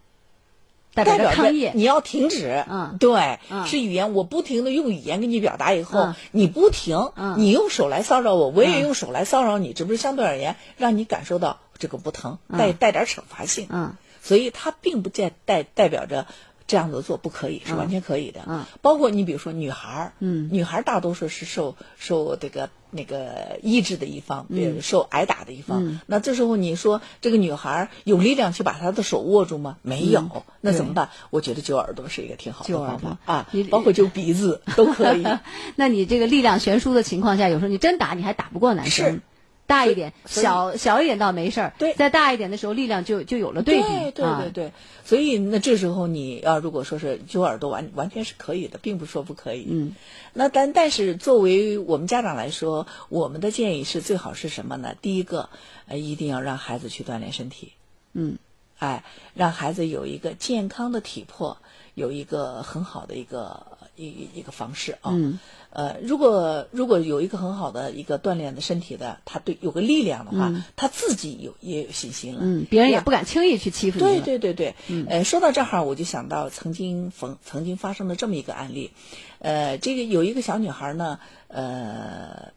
[0.95, 2.97] 代表着你要停止，嗯。
[2.99, 3.67] 对，嗯。
[3.67, 6.15] 是语言，我不停的用语言跟你表达以后，嗯。
[6.33, 7.35] 你不停，嗯。
[7.37, 8.81] 你用手来骚扰我，我也嗯。
[8.81, 16.27] 用手来骚扰你，只不过相对而言，让你感受到这个不疼，带带点惩罚性，嗯所以它并不代代代表着
[16.67, 18.41] 这样子做不可以，是完全可以的。
[18.49, 26.01] 嗯包括你比如说女孩儿，嗯女孩儿大多数是受受这个那个抑制的一方，比嗯如受挨打的一方。
[26.07, 29.77] 那这时候你说这个女孩儿有力量去把她的手握住吗？
[29.83, 31.11] 没有，那怎么办？
[31.31, 35.25] 我觉得揪耳朵是一个挺好的方法啊，包括揪鼻子都可以。
[35.77, 39.21] 那你这个力量悬殊的情况下，有时候你真打你还打不过男生是。
[39.67, 41.75] 大一点，小小一点倒没事儿。
[41.79, 43.83] 对再大一点的时候，力量就就有了对比。
[43.83, 44.73] 对对啊对对，
[45.05, 49.67] 所以那这时候你要如果说是揪耳朵完完全是可以的，并不是说不可以。
[49.69, 49.95] 嗯，
[50.33, 54.95] 那但但是作为我们家长来说，我们的建议是最好是什么呢？
[55.03, 55.49] 第一个，
[55.89, 57.73] 呃，一定要让孩子去锻炼身体，
[58.13, 58.39] 嗯
[58.79, 61.57] 哎，让孩子有一个健康的体魄，
[61.95, 65.11] 有一个很好的一个一一一个方式啊。
[65.13, 65.39] 嗯
[65.71, 72.41] 呃，如果如果有一个很好的一个锻炼的身体的，他对有个力量的话，他自己有也有信心了。
[72.43, 74.25] 嗯，别人也不敢轻易去欺负你对了。
[74.25, 74.75] 对对对，
[75.07, 78.91] 呃，说到这儿，我就想到曾经曾曾经发生的这么一个案例，
[79.39, 82.53] 呃，这个有一个小女孩呢，呃，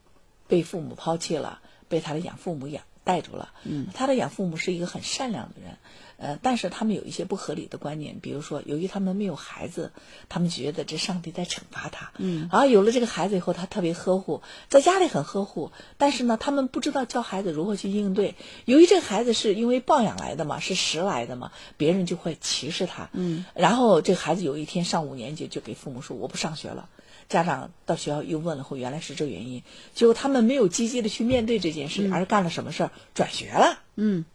[0.47, 3.49] 被父母抛弃了，被她的养父母养带住了。
[3.65, 5.77] 嗯，她的养父母是一个很善良的人，
[6.19, 9.91] 呃，但是他们有一些不合理的观念，比如说，由于他们没有孩子，
[10.27, 12.11] 他们觉得这上帝在惩罚他。
[12.17, 18.35] 嗯，然后有了这个孩子以后，他特别呵护，在家里很呵护，但是呢，他们不知道教孩子如何去应对。
[18.65, 23.09] 由于这个孩子是因为抱养来的嘛，是拾来的嘛，别人就会歧视他。
[23.13, 26.89] 嗯，然后这个孩子有一天上五年级，就给父母说我不上学了。
[27.29, 29.63] 家长到学校又问了后，原来是这原因。
[29.93, 32.91] 结果他们没有积极的去面对这件事，而干了什么事儿？
[33.13, 33.79] 转学了。
[33.95, 34.25] 嗯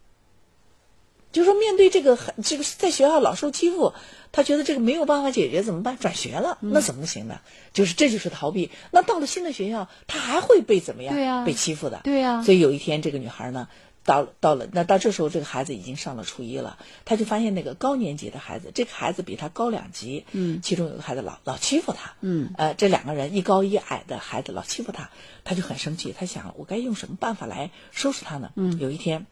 [1.35, 3.93] 就是说面对这个很这个在学校老受欺负，
[4.31, 5.99] 他觉得这个没有办法解决，怎么办？
[5.99, 7.41] 转学了，那怎么行呢？
[7.73, 8.71] 就是这就是逃避。
[8.93, 11.13] 那到了新的学校，他还会被怎么样？
[11.13, 12.01] 对呀被欺负的。
[12.05, 13.69] 对呀所以有一天，这个女孩呢，
[14.05, 25.11] 到到了那到这时候，这个孩子已经上了初一了，他就发现那个高年级的孩子，这个孩子比他高两级，嗯其中有个孩子老老欺负他，嗯呃，这两个人一高一矮的孩子老欺负他，
[25.43, 28.53] 他就很生气，他想我该用什么办法来收拾他呢？
[28.55, 29.27] 嗯，有一天。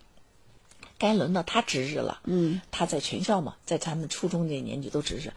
[1.02, 2.20] 该轮到他值日了。
[2.22, 5.32] 嗯，他在全校嘛，在他们初中这年级都值日，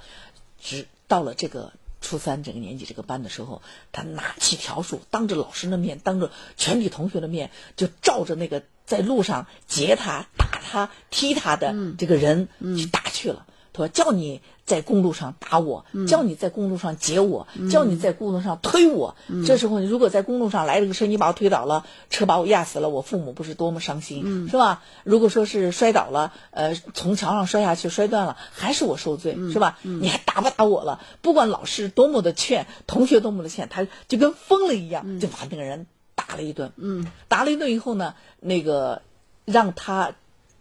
[0.62, 12.47] 值到了这个初三这个年级这个班的时候，他拿起笤帚，当着老师的面，当着全体同学的面，就照着那个在路上劫他、打他、踢他的这个人
[12.78, 13.47] 去打去了。
[13.75, 19.15] 他说：“叫你在公路上打我，叫你在公路上截我，叫你在公路上推我。
[19.45, 24.83] 这时候，如果在公路上来了个车，你把我推倒了，车把我压死了，我父母不是多么伤心，是吧？
[25.03, 29.77] 如果说是摔倒了，呃，从桥上摔下去摔断了，还是我受罪，是吧？
[29.81, 31.01] 你还打不打我了？
[31.21, 35.85] 不管老师多么的劝，同学多么的劝，他就跟疯了一样，就把那个人
[36.15, 36.71] 打了一顿。
[36.77, 39.01] 嗯，打了一顿以后呢，那个
[39.43, 40.13] 让他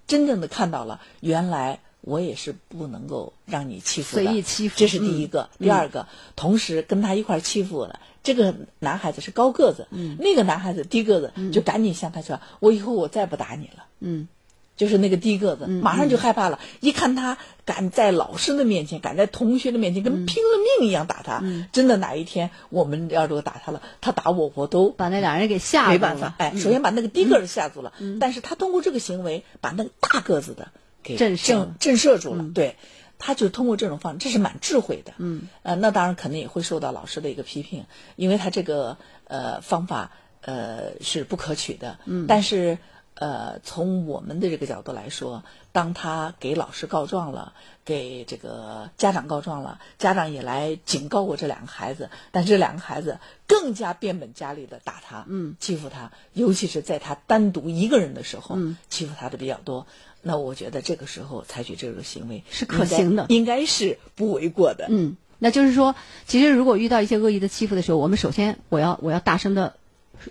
[0.06, 5.48] 真正的看到了，原来我也是不能够让你欺负的，随意欺负这是第一个。
[5.58, 8.00] 第二个，同时跟他一块儿欺负了。
[8.22, 14.28] 这个男孩子是高个子，嗯那个男孩子低个子，就赶紧向他说：“我以后我再不打你了。”嗯
[14.76, 16.58] 就是那个低个子，马上就害怕了。
[16.80, 21.44] 一看他敢在老师的面前，敢在同学的面前，跟拼了命一样打他。
[21.72, 25.92] 真的哪一天我们要如果打他了，他打我，我都把那俩人给吓住了。
[25.92, 26.34] 没办法。
[26.38, 30.68] 哎，首先把那个低个子吓住了，但是他通过这个行为把那个大个子的
[31.04, 32.44] 给震慑震慑住了。
[32.52, 32.76] 对，
[33.18, 35.12] 他就通过这种方式，这是蛮智慧的。
[35.18, 37.84] 嗯，呃，那当然可能也会受到老师的一个批评，
[38.16, 38.96] 因为他这个
[39.28, 41.98] 呃方法呃是不可取的。
[42.06, 42.78] 嗯，但是。
[43.14, 47.52] 呃，从我们的这个角度来说，当他给老师告状了，
[47.84, 59.86] 给这个家长告状了，家长也来警告过这两个孩子，但这两个孩子更加变本加厉的打他，嗯，欺负他，尤其是在他单独一个人的时候，嗯，欺负他的比较多。
[60.20, 64.86] 那我觉得这个时候采取这个行为是可行的应该，应该是不为过的。
[64.88, 65.94] 嗯，那就是说，
[66.26, 69.76] 其实如果遇到一些恶意的欺负的时候，我们首先我要我要大声的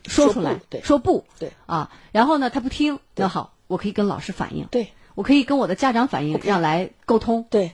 [0.06, 0.82] 说出来，说不对。
[0.82, 1.52] 说不，对。
[1.66, 4.90] 啊，然后呢，他不听，那好，我可以跟老师反映，对。
[5.16, 7.46] 我可以跟我的家长反映，让来沟通。
[7.52, 7.74] 对，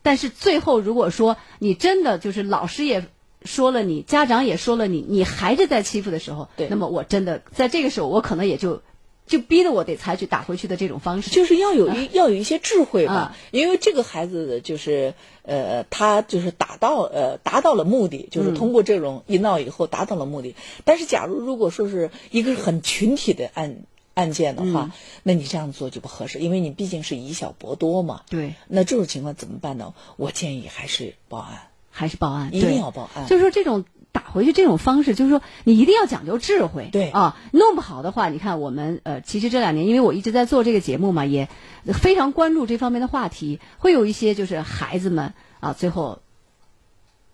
[0.00, 3.06] 但是最后如果说你真的就是老师也
[3.42, 6.68] 说了你，家长也说了你，你还是在欺负的时候，对。
[6.68, 8.82] 那么我真的在这个时候，我可能也就
[9.30, 11.30] 就逼得我得采取打回去的这种方式。
[11.30, 20.56] 就是要有一、要有一些智慧吧，啊因为这个孩子就是呃，他就是达到呃达到了目的，就是通过这种一闹以后达到了目的。
[20.84, 23.76] 但是，假如如果说是一个很群体的案
[24.14, 24.90] 案件的话，
[25.22, 28.22] 那你这样做就不合适，因为你毕竟是以小博多嘛。
[28.28, 29.94] 对，那这种情况怎么办呢？
[30.16, 33.26] 我建议还是报案，还是报案，一定要报案。
[33.28, 36.88] 就是说这种打回去这种方式，就是说你一定要讲究智慧。
[36.90, 41.48] 对啊，弄不好的话，你看我们呃，其实这两年因为我一直在做这个节目嘛，也
[41.94, 46.20] 非常关注这方面的话题，会有一些就是孩子们啊，最后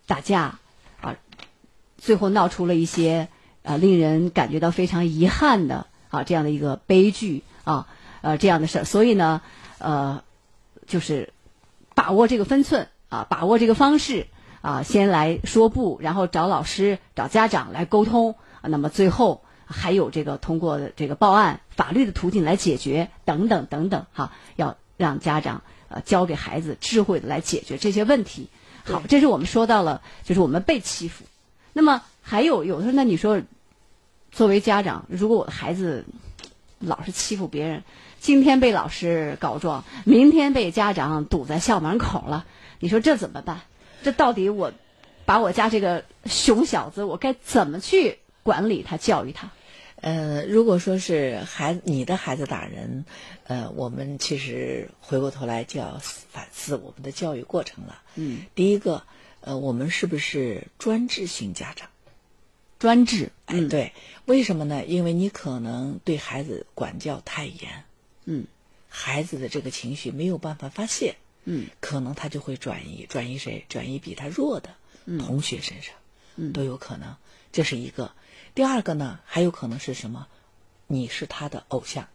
[0.06, 0.58] 打架
[1.00, 1.16] 啊，
[1.96, 3.28] 最后闹出了一些
[3.62, 7.86] 啊令人感觉到非常遗憾的啊这样的一个悲剧啊
[8.20, 9.40] 呃这样的事儿，所以呢
[9.78, 10.22] 呃
[10.86, 11.32] 就是
[11.94, 14.26] 把握这个分寸啊，把握这个方式
[14.66, 28.48] 啊，先来说不，然后找老师、找家长来沟通，啊那么最后还有这个通过这个报案、法律的途径来解决，等等等等，哈，要让家长呃教给孩子智慧的来解决这些问题。
[28.82, 31.24] 好，这是我们说到了，就是我们被欺负。
[31.72, 33.40] 那么还有有的时候，那你说，
[34.32, 36.04] 作为家长，如果我的孩子
[36.80, 37.84] 老是欺负别人，
[38.18, 42.44] 今天被老师告状，明天被家长堵在校门口了，
[42.80, 43.60] 你说这怎么办？
[44.06, 44.72] 这到底我
[45.24, 49.50] 把我家这个熊小子，我该怎么去管理他、教育他？
[49.96, 53.04] 呃，如果说是孩子你的孩子打人，
[53.48, 58.00] 呃，我们其实回过头来就要反思我们的教育过程了。
[58.14, 59.02] 嗯，第一个，
[59.40, 61.88] 呃，我们是不是专制型家长？
[62.78, 63.92] 专制，哎，对，
[64.26, 64.84] 为什么呢？
[64.84, 67.82] 因为你可能对孩子管教太严，
[68.24, 68.46] 嗯，
[68.88, 73.64] 孩子的这个情绪没有办法发泄，嗯，可能他就会转移，转移谁？
[73.68, 74.70] 转移比他弱的
[75.18, 75.94] 同学身上，
[76.36, 77.16] 嗯都有可能。
[77.52, 78.12] 这是一个。
[78.54, 80.26] 第二个呢，还有可能是什么？
[80.88, 82.08] 你是他的偶像，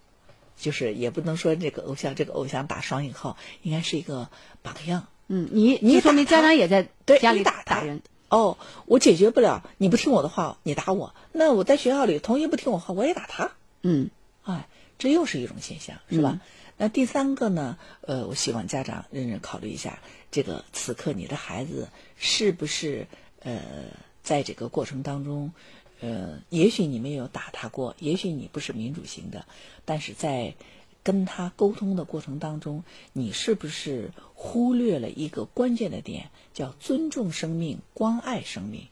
[0.58, 4.30] 就是也不能说这个偶像，这个偶像打双引号，应该是一个
[4.62, 5.08] 榜样。
[5.28, 11.16] 嗯，你你说明家长也在对家里打他打人，哦，我解决不了，你不听我的话，你打我。
[11.32, 13.52] 那我在学校里，同学不听我话，我也打他。
[13.82, 14.10] 嗯
[14.44, 16.42] 哎，这又是一种现象，是吧？
[16.78, 17.78] 那第三个呢？
[18.02, 20.00] 呃，我希望家长认真考虑一下，
[20.32, 23.08] 这个此刻你的孩子是不是
[23.42, 23.62] 呃，
[24.24, 25.54] 在这个过程当中，
[26.00, 29.46] 呃，也许你没有打他过，也许你不是民主型的，
[29.86, 30.56] 但是在
[31.04, 38.88] 跟他沟通的过程当中，你是不是忽略了一个关键的点，叫尊重生命、关爱生命？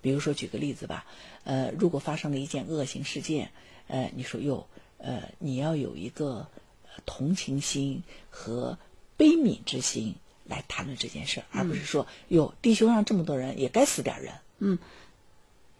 [0.00, 1.04] 比如说，举个例子吧，
[1.44, 3.50] 呃，如果发生了一件恶性事件，
[3.90, 4.66] 呃，你说哟，
[4.98, 6.46] 呃，你要有一个
[6.84, 8.78] 呃同情心和
[9.16, 14.34] 悲悯之心来谈论这件事儿，而不是说哟，地球上这么多人，也该死点人。
[14.58, 14.78] 嗯，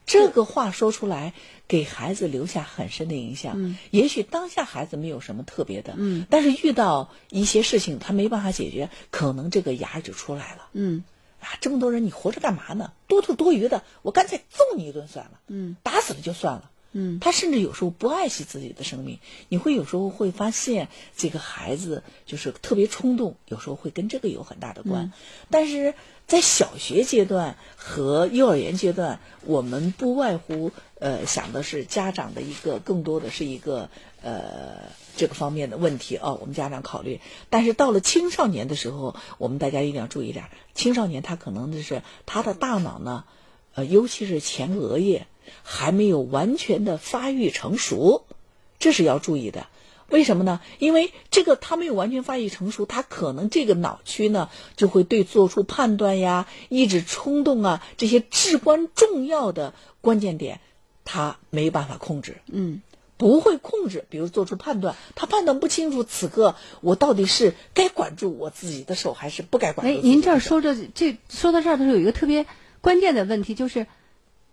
[0.06, 1.34] 这个话说出来，
[1.68, 3.54] 给孩子留下很深的影响。
[3.56, 10.68] 嗯，也许当下孩子没有什么特别的，嗯，但是遇到一些事情他没办法解决，可能这个芽就出来了。
[10.72, 11.04] 嗯
[11.40, 12.92] 啊，这么多人，你活着干嘛呢？
[13.06, 15.40] 多头多余的，我干脆揍你一顿算了。
[15.46, 16.70] 嗯，打死了就算了。
[16.92, 25.04] 嗯，他甚至有时候不爱惜自己的生命，你会有时候会发现这个孩子就是特别冲动，有时候会跟这个有很大的关。
[25.04, 25.12] 嗯
[25.50, 25.94] 但是
[26.26, 33.90] 在小学阶段和幼儿园阶段，我们不外乎呃想的是家长的一个更多的是一个
[34.22, 37.20] 呃这个方面的问题哦，我们家长考虑。
[37.50, 43.24] 但是到了青少年的时候，我们大家一定要注意点儿，青少年他可能就是他的大脑呢，
[43.74, 45.26] 呃，尤其是前额叶
[45.62, 48.24] 还没有完全的发育成熟，
[48.78, 49.66] 这是要注意的。
[50.08, 50.60] 为什么呢？
[50.80, 60.60] 因为这个他没有完全发育成熟，他可能这个脑区呢就会对做出判断呀、抑制冲动啊这些至关重要的关键点，
[61.04, 62.38] 他没办法控制。
[62.46, 62.82] 嗯
[63.16, 70.14] 不会控制，比如做出判断，他判断不清楚此刻我到底是该管住我自己的手，还是不该管住哎，自己的手。
[70.14, 72.46] 您这儿说着这说到这儿的时候，有一个特别
[72.80, 73.86] 关键的问题，就是，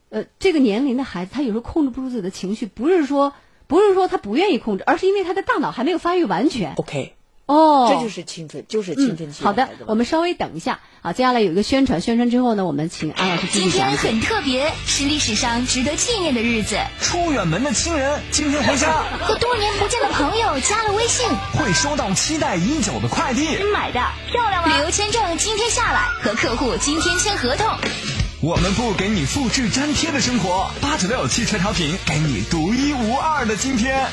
[0.10, 3.34] 呃，这个年龄的孩子，他有时候控制不住自己的情绪，不是说
[3.68, 6.74] 不是说他不愿意控制，而是因为他的大脑还没有发育完全。
[6.76, 7.14] OK，
[7.46, 9.44] 哦，这就是青春，就是青春期嗯。
[9.44, 13.98] 好的，我们稍微等一下啊，接下来有一个宣传，宣传之后呢，我们请安老师继今天续讲解。
[13.98, 16.78] 很特别，是历史上值得纪念的日子。
[17.02, 23.46] 出远门的亲人今天回家 和多年不见的朋友加了微信，会收到期待已久的快递。
[23.74, 24.00] 买的
[24.32, 24.74] 漂亮吗？
[24.78, 27.68] 旅游签证今天下来，和客户今天签合同。
[28.40, 34.08] 我们不给你复制粘贴的生活，八九六汽车调频，给你独一无二的今天。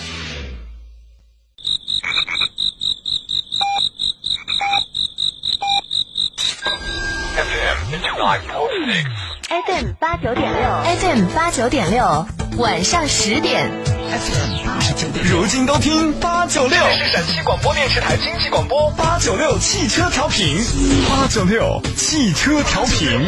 [9.67, 20.57] FM 八九点六，FM 八九点六，晚上十点，FM 八十九点，如今都听八九六，是陕西广播电视台经济广播，八九六汽车调频，
[21.11, 23.21] 八九六汽车调频。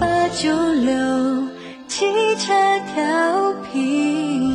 [0.00, 1.48] 八九六
[1.86, 2.06] 汽
[2.38, 2.52] 车
[2.92, 4.52] 调频。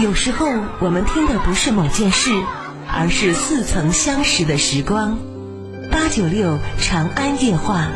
[0.00, 0.46] 有时候
[0.80, 2.30] 我们听的不是某件事，
[2.88, 5.18] 而是似曾相识的时光。
[5.90, 7.88] 八九六长安夜话。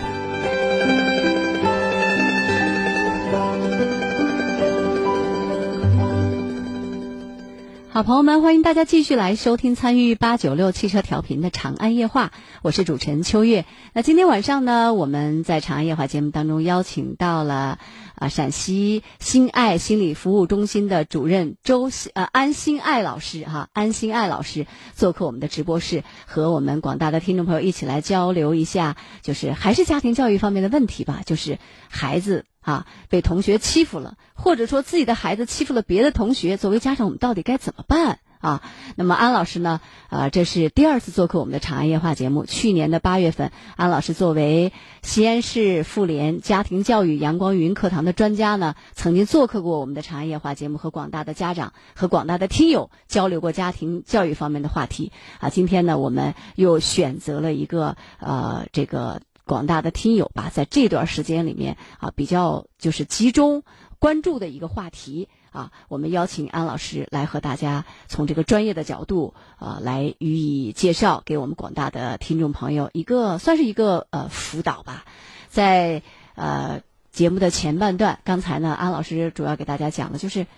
[7.96, 12.26] 好，朋友们，欢迎大家继续来收听参与八九六汽车调频的《长安夜话》，
[12.60, 13.64] 我是主持人秋月。
[13.94, 17.78] 那今天晚上呢，我们在《长安夜话》节目当中邀请到了
[18.14, 32.44] 啊陕西心爱心理服务中心的主任周呃安心爱老师哈，安心爱老师做客我们的直播室，和我们广大的听众朋友一起来交流一下，就是还是家庭教育方面的问题吧，就是孩子。
[32.66, 38.60] 啊，被同学欺负了，或者说自己的孩子欺负了别的同学，作为家长，我们到底该怎么办啊？
[38.96, 39.80] 那么安老师呢？
[40.08, 42.44] 啊，这是第二次做客我们的长安夜话节目。
[42.44, 55.12] 去年的八月份，安老师作为西安市妇联家庭教育阳光云课堂的专家呢，曾经做客过我们的长安夜话节目，和广大的家长和广大的听友交流过家庭教育方面的话题。
[55.38, 59.22] 啊，今天呢，我们又选择了一个呃，这个。
[59.46, 63.62] 广大的听友吧，在这段时间里面啊，比较就是集中
[64.00, 75.04] 关注的一个话题啊，我们邀请安老师来和大家从这个专业的角度啊来予以介绍，给我们广大的听众朋友一个算是一个呃辅导吧。
[75.48, 76.02] 在
[76.34, 76.82] 呃
[77.12, 80.48] 节目的前半段，刚才呢，安老师主要给大家讲的就是，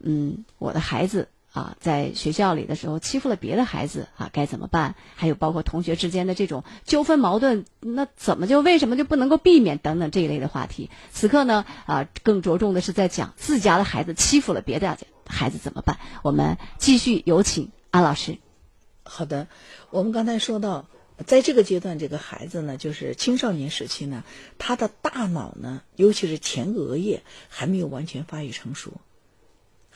[0.00, 1.28] 嗯，我的孩子。
[1.58, 4.94] 啊，在学校里的时候欺负了别的孩子啊，该怎么办？
[5.16, 10.88] 还有包括同学之间的这种纠纷矛盾，那怎么就为什么就不能够避免等等这一类的话题？
[11.10, 15.98] 此刻呢，啊，更着重的是在讲自家的孩子欺负了别的孩子怎么办？
[16.22, 18.38] 我们继续有请安老师。
[19.02, 19.48] 好的，
[19.90, 20.86] 我们刚才说到，
[21.26, 24.22] 在这个阶段，这个孩子呢，就是青少年时期呢，
[24.58, 28.92] 他的大脑呢，尤其是前额叶还没有完全发育成熟。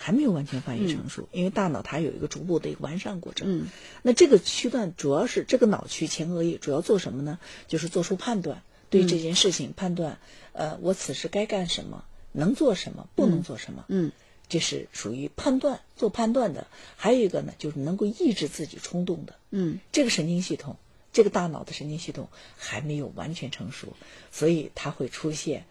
[0.05, 3.61] 还没有完全发育成熟，因为大脑它有一个逐步的一个完善过程。
[3.61, 3.67] 嗯，
[4.03, 7.39] 那这个区段主要是这个脑区前额叶主要做什么呢？
[7.69, 10.19] 就是做出判断，对这件事情判断，
[10.55, 13.85] 呃，我此时该干什么，能做什么，不能做什么。
[13.87, 14.11] 嗯，
[14.49, 16.67] 这是属于判断做判断的。
[16.97, 19.37] 还有一个呢，就是能够抑制自己冲动的。
[19.51, 20.79] 嗯，这个神经系统，
[21.13, 23.97] 这个大脑的神经系统还没有完全成熟，
[24.33, 25.65] 所以它会出现。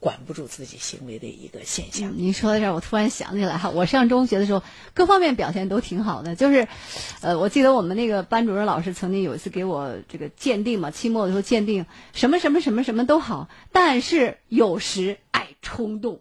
[0.00, 2.14] 管不住自己行为的一个现象。
[2.16, 4.62] 您说到这儿，我突然想起来哈，我上中学的时候，
[4.94, 6.34] 各方面表现都挺好的。
[6.34, 6.66] 就是，
[7.20, 11.84] 呃，我记得我们那个班主任老师曾经有一次给我这个鉴定嘛，期末的时候鉴定
[12.14, 16.20] 什么什么什么什么都好，但是有时爱冲动。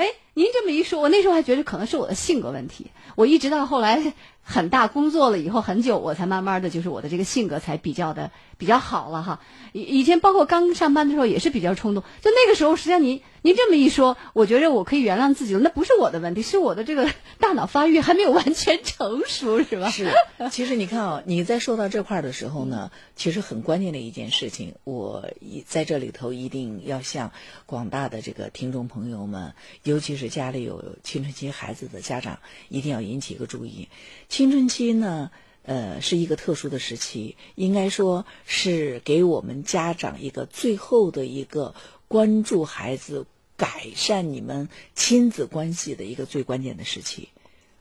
[0.00, 2.86] 哎，您这么一说，我那时候还觉得可能是我的性格问题。
[3.16, 8.30] 我一直到后来很大工作了以后很久，我才慢慢的就是我的这个性格才比较的。
[8.56, 9.40] 比较好了哈，
[9.72, 15.60] 以以前包括刚上班的时候也是比较冲动，就那个时候，实际上您您这么一说，我觉得我可以原谅自己了。
[15.60, 19.90] 那不是我的问题，是我的这个大脑发育还没有完全成熟，是吧？
[19.90, 20.12] 是。
[20.50, 27.32] 其实你看啊，你在说到这块儿的时候呢，其实很关键的一件事情，我一在这里头一定要向
[27.66, 33.88] 广大的这个听众朋友们，尤其是家里有青春期孩子的家长，一定要引起一个注意。
[34.28, 35.30] 青春期呢。
[35.62, 41.74] 呃，是一个特殊的时期，应该说是给我们家长一个最后的一个
[42.10, 43.24] 关注孩子、
[43.56, 47.28] 改善你们亲子关系的一个最关键的时期。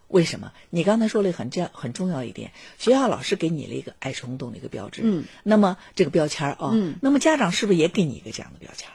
[0.07, 0.53] 为什么？
[0.69, 8.87] 你刚才说了很这样很重要一点，学校老师给你了一个爱冲动的一个标志，嗯，那么这个标签啊，嗯，那么家长是不是也给你一个这样的标签？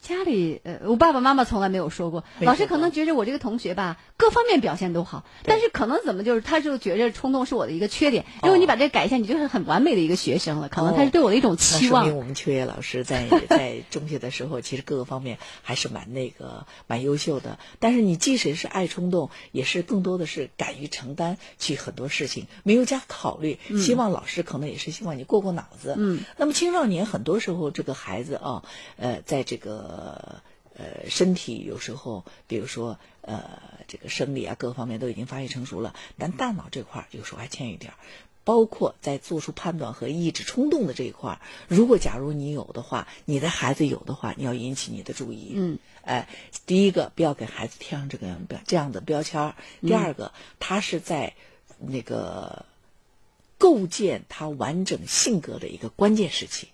[0.00, 2.24] 家里呃，我爸爸妈妈从来没有说过。
[2.40, 8.24] 老师可能觉着我这个同学吧，各方面表现都好，但是可能怎么就是他就觉着冲动是我的一个缺点。
[8.42, 10.70] 如果你把这个改一下，你就是很完美的一个学生了。
[10.70, 12.04] 可能他是对我的一种期望。
[12.04, 17.58] 说明我们秋叶老师在 在中学的时候，其实各个方面还是蛮那个蛮优秀的。
[17.78, 23.58] 但是你即使是爱冲动，也是更多的是敢于承担，去很多事情没有加考虑。
[23.78, 25.94] 希望老师可能也是希望你过过脑子。
[25.98, 26.20] 嗯。
[26.38, 28.62] 那么青少年很多时候这个孩子啊，
[28.96, 29.89] 呃，在这个。
[29.90, 30.42] 呃
[30.76, 37.98] 呃，身体有时候，比如说呃，这个生理啊，各方面都已经发育成熟了，但大脑这块有时候还欠一点儿。
[38.42, 45.52] 包括在做出判断和抑制冲动的这一块儿，如果假如你有的话，你的孩子有的话，你要引起你的注意。
[45.54, 46.26] 嗯，哎，
[46.66, 49.54] 第一个不要给孩子贴上这个标这样的标签儿。
[49.82, 51.34] 第二个，他是在
[51.78, 52.64] 那个
[53.58, 56.68] 构建他完整性格的一个关键时期。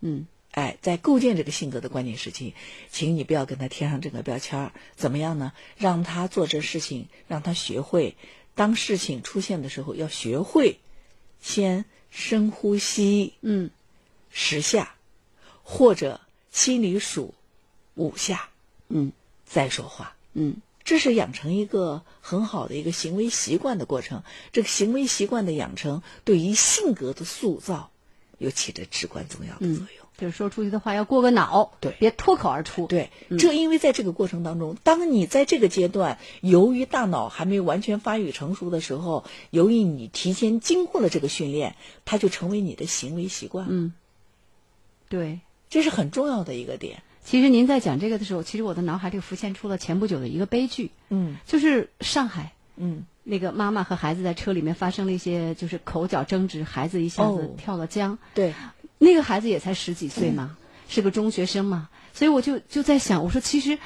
[0.00, 2.54] 嗯，哎，在构建这个性格的关键时期，
[2.90, 5.52] 请你不要跟他贴上这个标签儿，怎么样呢？
[5.78, 8.16] 让他做这事情，让他学会，
[8.54, 10.78] 当事情出现的时候，要学会
[11.40, 13.70] 先深呼吸，嗯，
[14.30, 14.94] 十下，
[15.62, 17.34] 或者心里数
[17.94, 18.50] 五下，
[18.88, 19.12] 嗯，
[19.46, 20.14] 再说话。
[20.34, 24.22] 嗯，这是养成一个很好的一个行为习惯的过程。
[24.52, 27.90] 这个行为习惯的养成，对于性格的塑造，
[28.36, 30.01] 有起着至关重要的作用。
[30.22, 32.86] 就是说出去的话要过个脑，对别脱口而出。
[32.86, 33.10] 对，
[33.40, 43.66] 这因为在这个过程当中，当你在这个阶段，由于大脑还没有完全发育成熟的时候，由于你提前经过了这个训练，它就成为你的行为习惯。
[43.68, 43.92] 嗯，
[45.08, 45.40] 对。
[45.68, 47.02] 这是很重要的一个点。
[47.24, 58.18] 其实您在讲这个的时候，其实我的脑海里浮现出了前不久的一个悲剧，嗯就是上海嗯那个妈妈和孩子在车里面发生了一些就是口角争执，孩子一下子哦跳了江。
[58.34, 58.52] 对，
[59.02, 60.56] 那个孩子也才十几岁嘛，
[60.88, 63.76] 是个中学生嘛，所以我就就在想，我说其实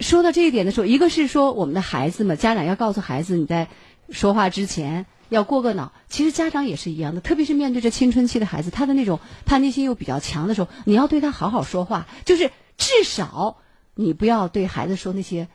[0.00, 3.68] 说到这一点的时候，一个是说我们的孩子们，家长要告诉孩子你在
[4.10, 13.58] 说话之前要过个脑，其实家长也是一样的，特别是面对着青春期的孩子，他的那种叛逆心又比较强的时候，你要对他好好说话，就是至少
[13.94, 15.46] 你不要对孩子说那些。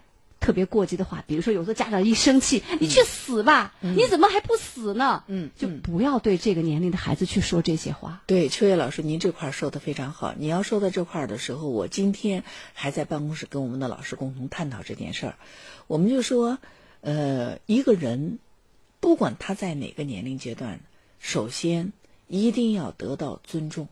[0.43, 3.73] 特别过激的话，比如说有时候家长一生气，你去死吧！
[3.79, 5.23] 你怎么还不死呢？
[5.27, 8.21] 嗯就不要对这个年龄的孩子去说这些话。
[8.27, 10.33] 对，秋叶老师，您这块儿说的非常好。
[10.37, 15.35] 你要说到这块儿的时候，我今天还在办公室跟我们的老师共同探讨这件事儿。
[15.87, 16.57] 我们就说，
[16.99, 18.37] 呃，一个人
[18.99, 20.81] 不管他在哪个年龄阶段，
[21.19, 21.93] 首先
[22.27, 23.87] 一定要得到尊重。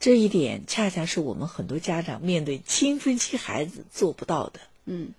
[0.00, 4.58] 这一点恰恰是我们很多家长面对青春期孩子做不到的。
[4.84, 5.14] 嗯，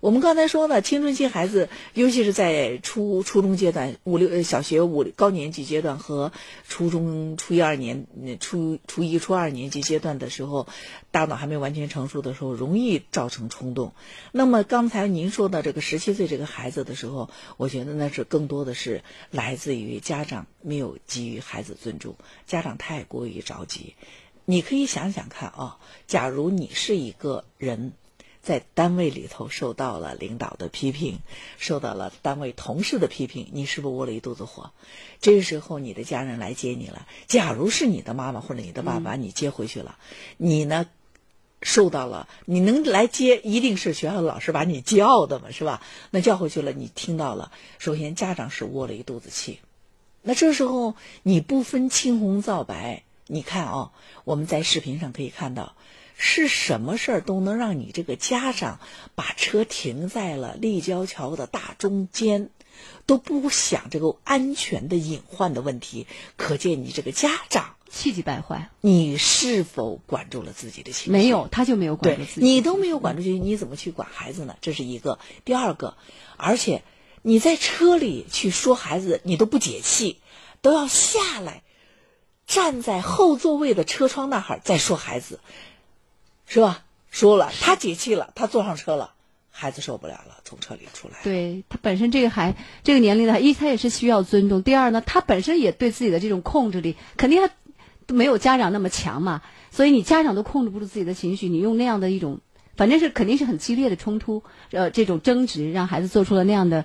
[0.00, 6.32] 我们刚才说了，青春期孩子，尤其是在初初中阶段，五六小学五高年级阶段和
[6.68, 8.06] 初中初一二年、
[8.38, 10.68] 初初一初二年级阶段的时候，
[11.10, 13.92] 大脑还没完全成熟的时候，容易造成冲动。
[14.30, 22.14] 那么刚才您说的这个十七岁这个孩子的时候，我觉得那是更多的是来自于家长没有给予孩子尊重，
[22.46, 23.96] 家长太过于着急。
[24.44, 27.92] 你可以想想看啊，假如你是一个人。
[28.42, 31.18] 在单位里头受到了领导的批评，
[31.58, 34.70] 受到了单位同事的批评，你是不是窝了一肚子火？
[35.20, 39.98] 这个时候你的家人来接你了，假如是你的妈妈或者你的爸爸把你接回去了，
[40.38, 40.86] 你呢
[41.60, 45.82] 受到了，你能来接，一定是学校的老师把你叫的嘛，是吧？
[46.10, 49.60] 那叫回去了，你听到了，首先家长是窝了一肚子气，
[50.22, 53.92] 那这时候你不分青红皂白，你看啊，
[54.24, 55.74] 我们在视频上可以看到。
[56.22, 58.78] 是什么事儿都能让你这个家长
[59.14, 62.50] 把车停在了立交桥的大中间，
[63.06, 66.06] 都不想这个安全的隐患的问题，
[66.36, 68.68] 可见你这个家长气急败坏。
[68.82, 71.10] 你是否管住了自己的情绪？
[71.10, 72.46] 没有，他就没有管住自己。
[72.46, 74.56] 你都没有管住情绪，你怎么去管孩子呢？
[74.60, 75.18] 这是一个。
[75.46, 75.96] 第二个，
[76.36, 76.82] 而且
[77.22, 80.18] 你在车里去说孩子，你都不解气，
[80.60, 81.62] 都要下来，
[82.46, 85.40] 站在后座位的车窗那儿再说孩子。
[86.50, 86.82] 是吧？
[87.12, 89.12] 说了，他解气了，他坐上车了，
[89.52, 91.14] 孩子受不了了，从车里出来。
[91.22, 102.40] 对他本身这个孩这个年龄的，一他也是需要尊重，第二呢，他本身也对自己的这种控制力，肯定他没有家长那么强嘛，所以你家长都控制不住自己的情绪，你用那样的一种，
[102.76, 104.42] 反正是肯定是很激烈的冲突，
[104.72, 106.84] 呃，这种争执让孩子做出了那样的，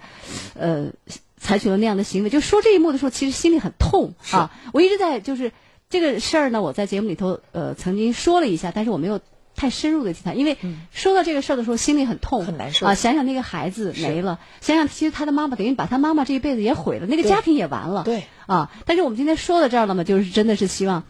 [0.53, 0.91] 呃，
[1.37, 2.29] 采取了那样的行为。
[2.29, 4.51] 就说这一幕的时候，其实心里很痛啊。
[4.73, 5.51] 我一直在就是
[5.89, 9.19] 这个事儿呢，我在节目里头呃曾经说了一下，但是我没有。
[9.55, 10.57] 太深入的去谈，因为
[10.91, 12.93] 说到这个事儿的时候，心里很痛，很难受啊。
[12.93, 18.03] 想想那个孩子没了，想想其实他的妈妈等于把他妈妈这一辈子也毁了，那个家庭也完了。
[18.03, 21.03] 对啊，但是我们今天说到这儿了嘛，就是真的是希望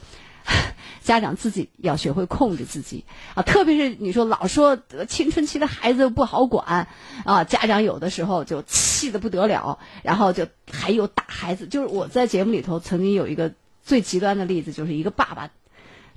[1.02, 4.78] 家长自己要学会控制自己啊，特别是你说老说
[5.08, 6.88] 青春期的孩子不好管
[7.26, 11.66] 啊，家长有的时候就气得不得了，然后就还有打孩子。
[11.68, 15.50] 就是我在节目里头曾经有一个最极端的例子，就是一个爸爸，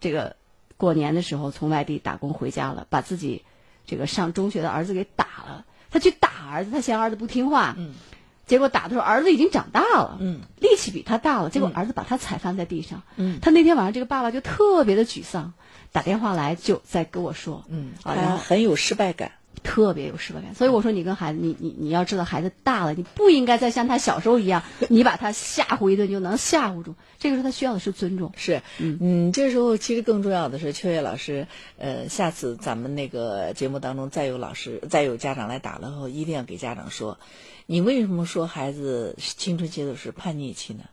[0.01, 0.37] 这个。
[0.79, 3.45] 过年的时候从外地打工回家了，把自己
[3.85, 5.67] 这个上中学的儿子给打了。
[5.91, 7.95] 他去打儿子，他嫌儿子不听话，嗯，
[8.47, 15.55] 结果打的时候儿子已经长大了，嗯，力气比他大了，结果儿子把他踩翻在地上，嗯，他那天晚上这个爸爸就特别的沮丧，
[15.93, 20.55] 打电话来就在跟我说，嗯，啊，然后很有失败感，特别有失落感。
[20.55, 26.95] 所以我说，你跟孩子，你你你要知道，孩子大了，你不应该再像他小时候一样，你把他吓唬一顿就能吓唬住。
[27.19, 28.33] 这个时候他需要的是尊重。
[28.37, 31.47] 是，嗯，这时候其实更重要的是，秋月老师，
[31.77, 37.19] 呃，下次咱们那个节目当中再有老师、再有家长来打了后，一定要给家长说，
[37.67, 40.85] 你为什么说孩子青春期的是叛逆期呢？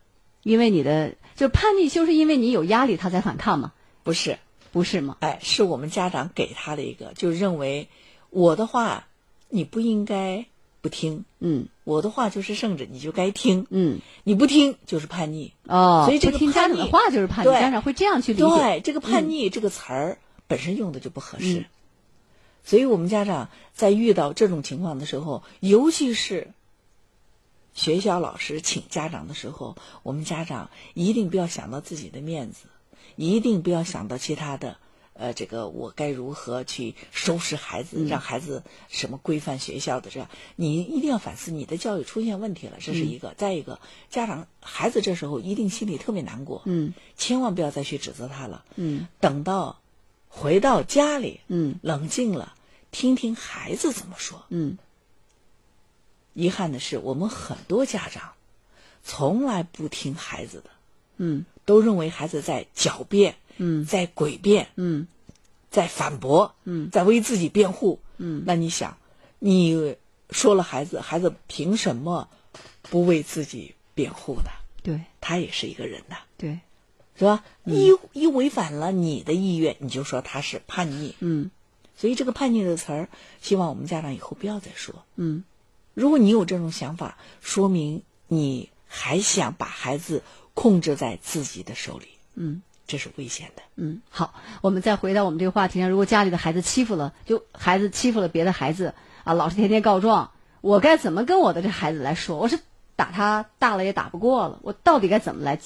[0.42, 3.72] 因为你的就叛逆，就是因为你有压力，他才反抗嘛，
[4.04, 4.38] 不是，
[4.70, 5.16] 不是吗？
[5.18, 7.88] 哎，是我们家长给他的一个，就认为
[8.36, 9.06] 我的话
[9.48, 10.44] 你不应该
[10.82, 11.68] 不听，嗯。
[11.84, 15.54] 我的话就是圣旨，你就该听，嗯，你不听就是叛逆。
[15.66, 17.58] 哦，所以这个不听家长叛逆的话就是叛逆，对。
[17.58, 18.44] 家长会这样去理解。
[18.44, 21.64] 对，这个叛逆这个词儿本身用的就不合适，嗯。
[22.62, 26.52] 所以我们家长在遇到这种情况的时候，尤其是
[27.72, 32.66] 学校老师请家长的时候，我们家长一定不要想到自己的面子，
[33.16, 34.76] 一定不要想到其他的。
[35.18, 43.34] 呃，这个我该如何去收拾孩子，让孩子什么规范学校的这样，你一定要反思你的教育出现问题了，这是一个。
[43.36, 46.92] 再一个，家长孩子这时候一定心里特别难过，嗯。
[47.16, 48.64] 千万不要再去指责他了。
[48.76, 49.08] 嗯。
[49.20, 49.80] 等到
[50.28, 51.76] 回到家里，嗯。
[51.82, 52.54] 冷静了，
[52.90, 54.44] 听听孩子怎么说。
[54.50, 54.76] 嗯。
[56.34, 58.32] 遗憾的是，我们很多家长
[59.02, 60.70] 从来不听孩子的，
[61.16, 61.46] 嗯。
[61.64, 65.06] 都认为孩子在狡辩，嗯在诡辩，嗯
[65.70, 68.00] 在反驳，嗯在为自己辩护。
[68.18, 68.96] 嗯那你想，
[69.38, 69.96] 你
[70.30, 72.28] 说了孩子，孩子凭什么
[72.82, 74.50] 不为自己辩护呢？
[74.82, 76.60] 对他也是一个人呐，对，
[77.16, 77.44] 是吧？
[77.64, 81.14] 嗯一一违反了你的意愿，你就说他是叛逆。
[81.20, 81.50] 嗯
[81.98, 83.08] 所以这个叛逆的词儿，
[83.40, 84.94] 希望我们家长以后不要再说。
[85.16, 85.44] 嗯
[85.94, 90.22] 如果你有这种想法，说明你还想把孩子
[90.54, 92.62] 控制在自己的手里，嗯。
[92.86, 93.62] 这是危险的。
[93.76, 95.90] 嗯，好，我们再回到我们这个话题上。
[95.90, 100.30] 如果家里的孩子欺负了，就孩子欺负了别的孩子啊，老是天天告状，
[100.60, 102.38] 我该怎么跟我的这孩子来说？
[102.38, 102.60] 我是
[102.94, 105.58] 打他大了也打不过了，我到底该怎么来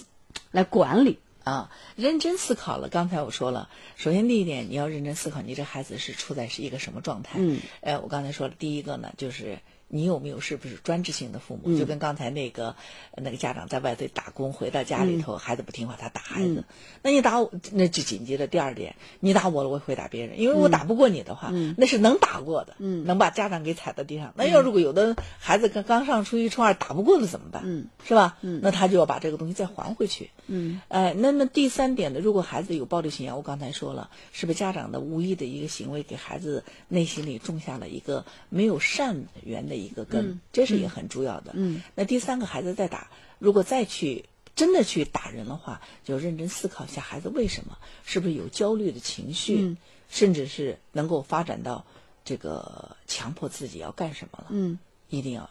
[0.50, 1.18] 来管理？
[1.42, 2.88] 啊，认真思考了。
[2.88, 7.38] 刚才我说了，首先第一点，你要认真思考，你这孩子是处在是一个什么状态。
[7.38, 9.58] 嗯，呃，我刚才说了，第一个呢，就是
[9.90, 11.62] 你有没有是不是专制性的父母？
[11.66, 12.76] 嗯就跟刚才那个
[13.16, 16.54] 那个家长在外头打工，回到家里头，孩子不听话，他打孩子。
[16.60, 16.64] 嗯
[17.02, 24.32] 那你打我，那就紧接着第二点，你打我了，我会打别人，因为我打不过你的话，那是能打过的，嗯能把家长给踩到地上。
[24.36, 27.62] 那要如果有的孩子刚刚上初一、初二打不过了怎么办？
[27.64, 28.36] 嗯，是吧？
[28.42, 30.30] 嗯，那他就要把这个东西再还回去。
[30.50, 41.52] 嗯，哎，那么第三点呢，如果孩子有暴力倾向，我刚才说了，是不是家长的无意的一个行为给孩子内心里种下了一个没有善缘的一个根，这是也很重要的。
[41.54, 44.24] 嗯，那第三个孩子再打，如果再去
[44.54, 49.76] 真的去打人的话，就认真思考一下孩子为什么，是不是有焦虑的情绪，嗯。
[50.12, 51.84] 甚至是能够发展到
[52.24, 54.46] 这个强迫自己要干什么了。
[54.50, 54.76] 嗯，
[55.08, 55.48] 一定要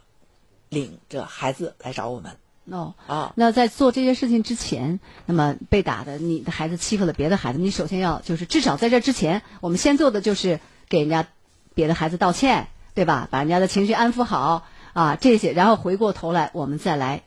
[0.67, 2.35] 领着孩子来找我们
[2.71, 2.93] 哦。
[3.07, 3.33] 啊。
[3.35, 11.27] 那在做这些事情之前，那么被打的你的孩子欺负了别的孩子，你首先要就是至少在这之前，我们先做的就是给人家
[11.73, 13.27] 别的孩子道歉，对吧？
[13.31, 17.23] 把人家的情绪安抚好啊，这些，然后回过头来我们再来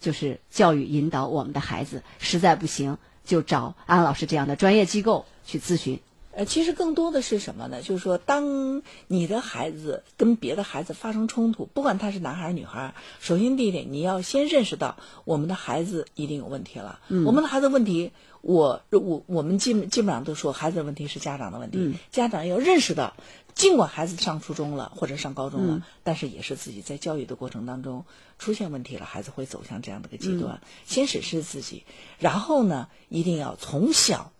[0.00, 6.00] 就是教育引导我们的孩子，实在不行就找安老师这样的专业机构去咨询。
[6.34, 7.82] 呃，其实更多的是什么呢？
[7.82, 17.00] 就是说，当你的孩子跟别的孩子发生冲突，不管他是男孩儿女孩儿，首先第一点，你要先认识到我们的孩子一定有问题了。
[17.08, 23.14] 嗯，我们的孩子问题，我我我们基本基本上都说孩子的问题是家长的问题，嗯家长要认识到，
[23.54, 28.06] 尽管孩子上初中了或者上高中了，嗯但是也是自己在教育的过程当中
[28.38, 30.62] 出现问题了，孩子会走向这样的一个极嗯端。
[30.86, 31.84] 先审视自己，
[32.18, 34.32] 然后呢，一定要从小。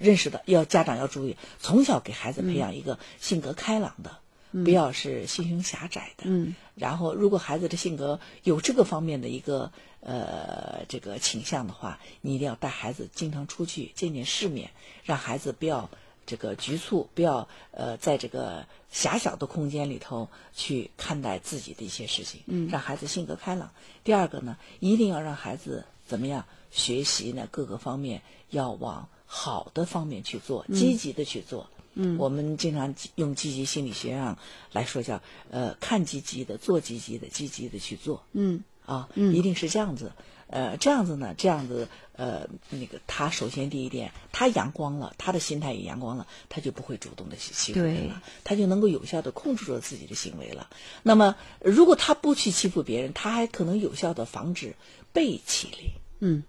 [0.00, 4.16] 认识的，要家长要注意，从小给孩子培养一个性格开朗的，
[4.64, 6.24] 不要是心胸狭窄的。
[6.24, 9.70] 嗯，然后，如果孩子的性格有这个方面的一个
[10.00, 14.70] 呃这个倾向的话，你一定要带孩子经常出去见见世面，
[15.04, 15.90] 让孩子不要
[16.24, 23.70] 这个局促，不要呃在这个狭小的空间里头去看待自己的一些事情，嗯，让孩子性格开朗。
[24.02, 27.46] 第二个呢，一定要让孩子怎么样学习呢？
[27.50, 31.70] 各个方面要往好的方面去做，积极的去做。
[31.94, 34.36] 嗯，我们经常用积极心理学上
[34.72, 38.24] 来说叫呃看积极的，做积极的，积极的去做。
[38.32, 40.10] 嗯啊，一定是这样子。
[40.48, 50.68] 呃，这样子呢，这样子，呃，那个他首先第一点，他阳光了，他的心态也阳光了，他就不会主动的去欺负人了，他就能够有效的控制住自己的行为了。
[51.04, 54.74] 那么，如果他不去欺负别人，他还可能有效的防止
[55.12, 55.90] 被欺凌。
[56.18, 56.42] 嗯，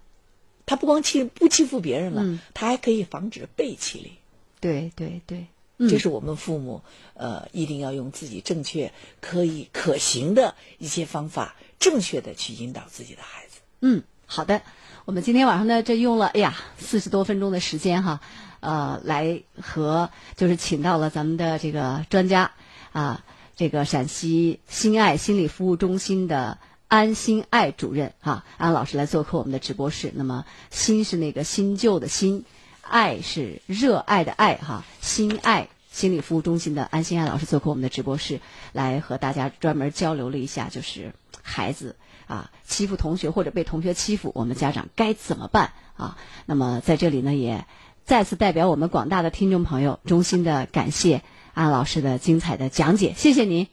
[0.66, 4.12] 他不光欺不欺负别人了，嗯他还可以防止被欺凌。
[4.60, 5.46] 对对对，
[5.88, 6.82] 这是我们父母
[7.14, 13.60] 呃一定要用自己正确、可以可行的一些方法，正确的去引导自己的孩子。
[13.80, 14.62] 嗯，好的。
[15.04, 18.20] 我们今天晚上呢，这用了哎呀四十多分钟的时间哈，
[18.60, 22.52] 呃，来和就是请到了咱们的这个专家
[22.92, 23.24] 啊，
[23.56, 26.58] 这个陕西心爱心理服务中心的
[26.92, 30.12] 安心爱主任哈，安老师来做客我们的直播室。
[30.14, 32.44] 那么，心是那个新旧的新，
[32.82, 38.40] 爱是热爱的爱哈，心爱心理服务中心的安心爱老师做客我们的直播室，
[38.72, 41.96] 来和大家专门交流了一下，就是孩子。
[42.26, 46.18] 啊，欺负同学或者被同学欺负，我们家长该怎么办啊？
[46.44, 47.64] 那么在这里呢，也
[48.04, 51.22] 再次代表我们广大的听众朋友，衷心的感谢
[51.54, 53.68] 安老师的精彩的讲解，谢谢您，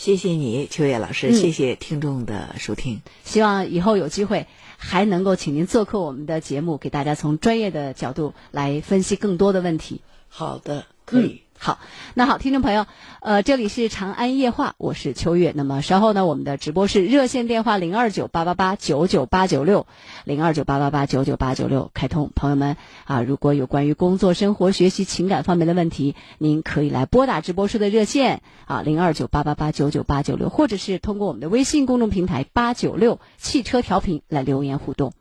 [0.00, 4.46] 谢谢你，秋叶老师，谢谢听众的收听，希望以后有机会
[4.78, 10.00] 还能够请您做客我们的节目，给大家从专业的角度来分析更多的问题。
[10.30, 11.42] 好的，可以。
[11.62, 11.78] 好，
[12.14, 12.86] 那好，听众朋友，
[13.20, 15.52] 呃，这里是长安夜话，我是秋月。
[15.54, 19.86] 那么稍后呢，我们的直播室热线电话零二九八八八九九八九六，
[20.24, 22.30] 零二九八八八九九八九六开通。
[22.34, 35.12] 朋友们啊，如果有关于工作、生活、学习、情感方面的问题，您可以来拨打直播室的热线啊，零二九八八八九九八九六，或者是通过我们的微信公众平台八九六汽车调频来留言互动。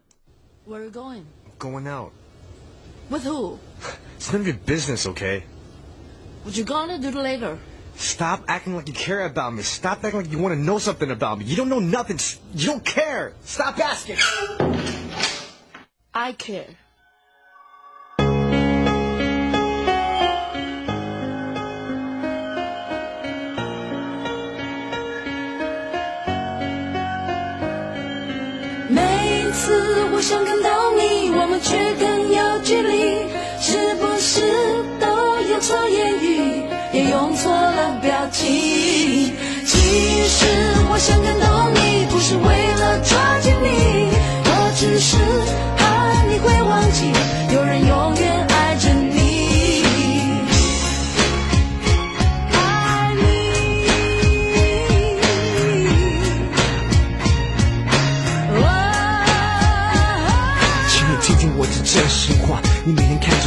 [0.66, 1.24] Where are you going?
[1.60, 2.12] Going out.
[3.10, 3.58] With who?
[4.18, 5.42] It's none of your business, okay?
[6.49, 7.59] What you gonna do later?
[7.97, 9.63] Stop acting like you care about me.
[9.63, 11.45] Stop acting like you want to know something about me.
[11.45, 12.19] You don't know nothing.
[12.53, 13.33] You don't care.
[13.45, 14.19] Stop asking.
[16.13, 16.77] I care.
[28.89, 29.01] 每
[29.41, 32.98] 一次我想看到你，我们却更有距离，是不是？
[35.60, 39.34] 错言语，也用错了表情。
[39.66, 40.46] 其实
[40.90, 44.10] 我想感动你，不是为了抓紧你，
[44.46, 45.18] 我只是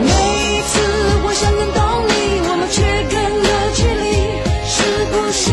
[0.00, 0.72] 每一次
[1.24, 1.78] 我想更懂
[2.08, 2.12] 你，
[2.48, 3.14] 我们却更
[3.44, 4.06] 有距离，
[4.66, 4.76] 是
[5.12, 5.44] 不是？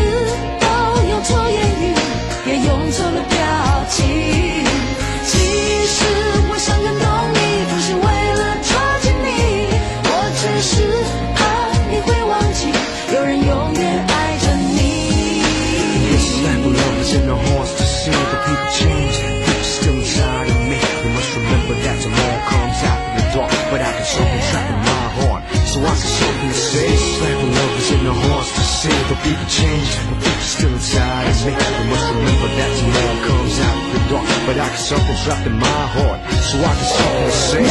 [29.11, 29.11] to say.
[29.11, 31.51] The people change, but people still inside of me.
[31.51, 34.27] We must remember that tomorrow comes out of the dark.
[34.45, 36.19] But I got something trapped in my heart.
[36.43, 37.61] So I got something to say.
[37.61, 37.67] 每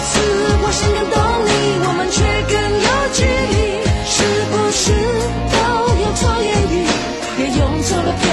[0.00, 0.20] 次
[0.60, 1.50] 我想感动你，
[1.84, 2.16] 我们却
[2.48, 2.56] 更
[2.86, 4.16] 有距离，是
[4.50, 4.82] 不是
[5.52, 5.56] 都
[6.00, 6.74] 用错言语，
[7.38, 8.28] 也用错了表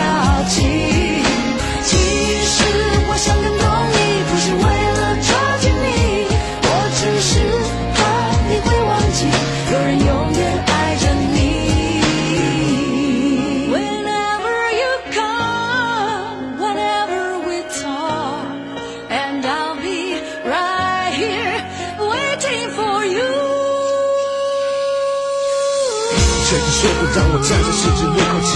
[27.14, 27.99] 让我站在世界。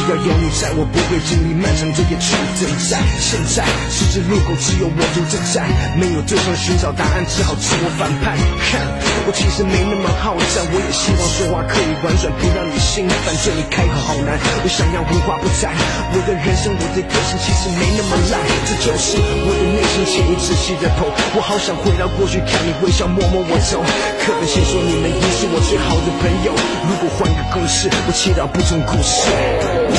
[0.05, 3.01] 要有你在，我不会经历漫长的夜去等待。
[3.17, 5.65] 现在十字路口只有我独自在，
[5.97, 8.37] 没有对方寻找答案，只好自我反叛。
[8.69, 8.85] 看，
[9.25, 13.33] 我其实没那么好战，我也希望说话可以婉转，不让你心烦。
[13.41, 15.73] 对你开口好难，我想要无话不谈。
[16.13, 18.37] 我的人生，我的个性其实没那么烂，
[18.69, 21.09] 这就是我的内心，请你仔细的剖。
[21.33, 23.81] 我好想回到过去，看你微笑，摸摸我头。
[24.21, 26.53] 课本写说你们已是我最好的朋友，
[26.85, 27.89] 如果换个公式。
[28.15, 29.94] 祈祷不同故事。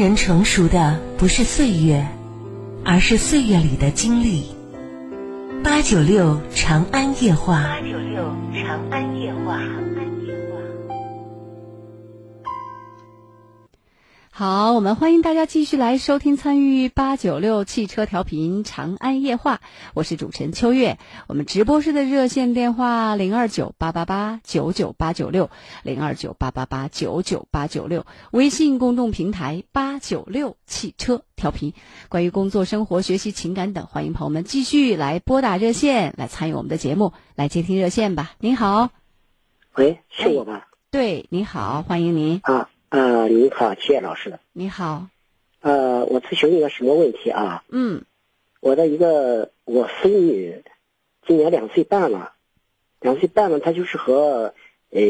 [0.00, 2.06] 人成熟的不是岁月，
[2.86, 4.46] 而是岁月里的经历。
[5.62, 7.64] 八九六长安夜话。
[7.64, 9.09] 八九六长安
[14.40, 19.60] 好，我们欢迎大家继续来收听参与八九六汽车调频长安夜话，
[19.92, 20.96] 我是主持人秋月。
[21.26, 25.50] 我们直播室的热线电话零二九八八八九九八九六
[25.82, 31.74] 零二九八八八九九八九六，微信公众平台八九六汽车调频。
[32.08, 38.32] 关于工作、生活、学习、情感等，欢迎朋友们继续来拨打热线来参与我们的节目，来接听热线吧。
[38.38, 38.88] 您好，
[39.74, 40.68] 喂，是我吧？
[40.90, 42.40] 对，您好，欢迎您。
[42.42, 44.40] 啊啊，您好，齐叶老师。
[44.52, 45.06] 你好，
[45.60, 47.62] 呃，我咨询一个什么问题啊？
[47.68, 48.04] 嗯
[48.58, 50.64] 我的一个我孙女
[51.24, 52.32] 今年两岁半了，
[52.98, 54.54] 两岁半了，她就是和
[54.90, 55.00] 呃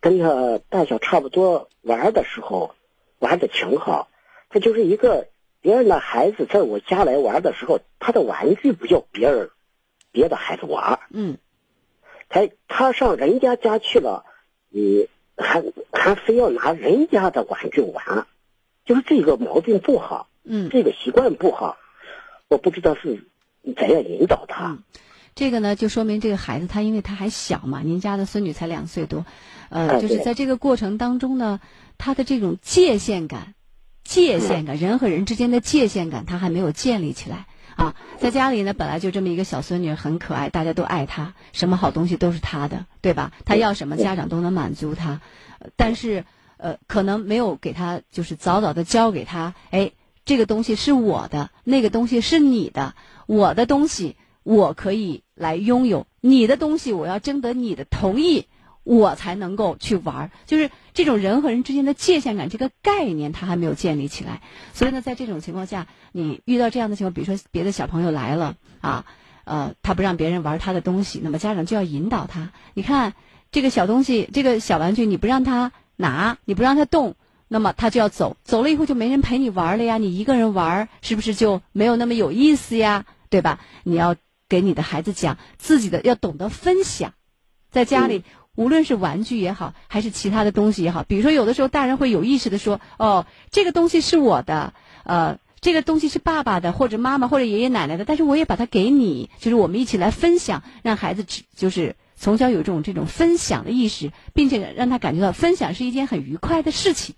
[0.00, 2.74] 跟她大小差不多玩的时候
[3.20, 4.08] 玩的挺好。
[4.48, 5.28] 她就是一个
[5.60, 9.50] 别人的孩子在我家来玩的时候，她的玩具不叫别人
[10.10, 11.38] 别的孩子玩，嗯
[12.28, 14.24] 她她上人家家去了，
[14.68, 15.08] 你
[15.40, 18.26] 还还非要拿人家的玩具玩，
[18.84, 20.28] 就是这个毛病不好。
[20.44, 20.68] 嗯。
[20.70, 21.76] 这个习惯不好，
[22.48, 23.26] 我不知道是
[23.76, 24.72] 怎样引导他。
[24.72, 24.82] 嗯
[25.32, 29.24] 这个呢，就说明这个孩子他因为他还小嘛，您家的孙女才两岁多，
[29.70, 31.60] 呃，就是在这个过程当中呢，
[31.98, 33.54] 他的这种界限感、
[34.02, 37.94] 界限感，人和人之间的界限感，他还没有建立起来啊。
[38.18, 43.32] 在家里呢，本来就这么一个小孙女，很可爱，大家都爱她，什么好东西都是她的，对吧？
[43.44, 45.20] 她要什么，家长都能满足她，
[45.58, 46.24] 呃但是
[46.56, 49.92] 呃，可能没有给她，就是早早的教给她，哎，
[50.26, 52.94] 这个东西是我的，那个东西是你的，
[53.26, 58.46] 我的东西我可以来拥有，你的东西我要征得你的同意，
[58.82, 60.30] 我才能够去玩。
[60.46, 64.40] 就是这种人和人之间的界限感这个概念，他还没有建立起来。
[64.72, 69.04] 所以呢，在这种情况下，你遇到这样的情况，比如说别的小朋友来了啊，
[69.44, 72.52] 呃，他不让别人玩他的东西，那么家长就要引导他。
[72.74, 73.14] 你看
[73.52, 77.14] 这个小东西，这个小玩具，你不让他拿，你不让他动。
[77.52, 79.98] 那么他就要走，走了以后就没人陪你玩了呀。
[79.98, 83.06] 你一个人玩，是不是就没有那么有意思呀？
[83.28, 83.58] 对吧？
[83.82, 84.14] 你要
[84.48, 87.12] 给你的孩子讲自己的，要懂得分享。
[87.70, 88.22] 在家里，
[88.60, 107.14] 无论是玩具也好，还是其他的东西也好，比如说有的时候大人会有意识的说：“哦，这个东西是我的，呃，这个东西是爸爸的，或者妈妈或者爷爷奶奶的，但是我也把它给你，就是我们一起来分享，让孩子只就是从小有这种这种分享的意识，并且让他感觉到分享是一件很愉快的事情。”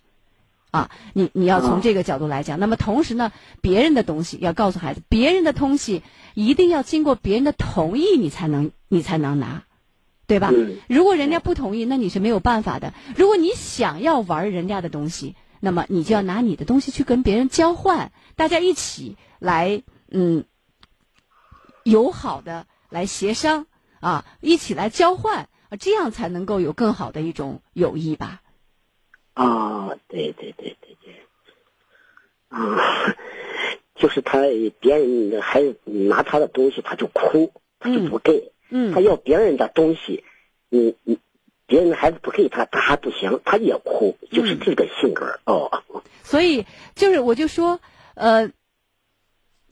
[0.71, 6.03] 啊，你你要从这个角度来讲，那么同时呢，别人的东西要告诉孩子，别人的东西
[6.35, 9.65] 一定要经过别人的同意，你才能你才能拿，
[10.33, 10.51] 对吧？
[10.51, 12.95] 嗯如果人家不同意，那你是没有办法的。
[13.17, 20.45] 如果你想要玩人家的东西，那么你就要拿你的东西去跟别人交换，大家一起来，嗯，
[21.85, 23.67] 友好的来协商
[24.01, 28.41] 啊，一起来交换啊，这样才能够有更好的一种友谊吧。
[29.35, 31.15] 啊，对对对对对，
[32.49, 32.79] 啊，
[33.95, 34.41] 就是他
[34.81, 38.52] 别人的孩子拿他的东西，他就哭，他就不给，嗯
[38.95, 40.25] 他要别人的东西，
[40.69, 41.19] 你你
[41.67, 45.83] 别人的孩子不给他，他还不行，他也哭，就是这个性格、哦。
[46.23, 47.81] 所以就是我就说，
[48.15, 48.51] 呃，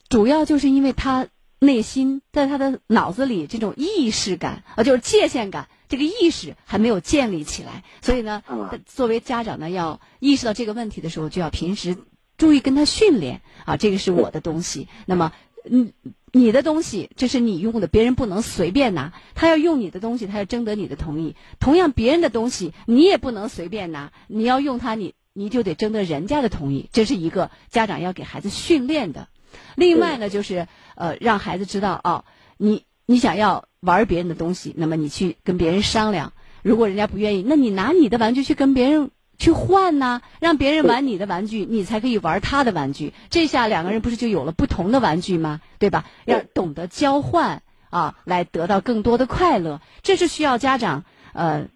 [0.08, 1.28] 主要就是因为他
[1.58, 7.84] 内心在他的脑子里这种意识感啊、呃就是界限感，这个意识还没有建立起来。
[8.00, 11.96] 所以呢，啊作为家长呢，要意识到这个问题的时候，就要平时
[12.38, 14.88] 注意跟他训练啊，这个是我的东西。
[15.06, 15.32] 那么，
[15.64, 15.92] 你。
[16.32, 19.12] 你的东西，这是你用的，别人不能随便拿。
[19.34, 21.34] 他要用你的东西，他要征得你的同意。
[21.58, 26.88] 同样，别人的东西你也不能随便拿，你要用它，你你就得征得人家的同意。
[26.92, 29.26] 这是一个家长要给孩子训练的。
[29.74, 32.24] 另外呢，就是呃，让孩子知道哦，
[32.58, 36.32] 你你想要玩别人的东西，那么你去跟别人商量。
[36.62, 43.14] 如果人家不愿意，那你拿你的玩具去跟别人去换呐、让别人玩你的玩具，你才可以玩他的玩具。
[43.30, 45.62] 这下两个人不是就有了不同的玩具吗？
[45.78, 46.04] 对吧？
[46.26, 49.80] 要懂得交换啊，来得到更多的快乐。
[50.02, 51.68] 这是需要家长呃，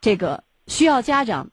[0.00, 1.50] 这个需要家长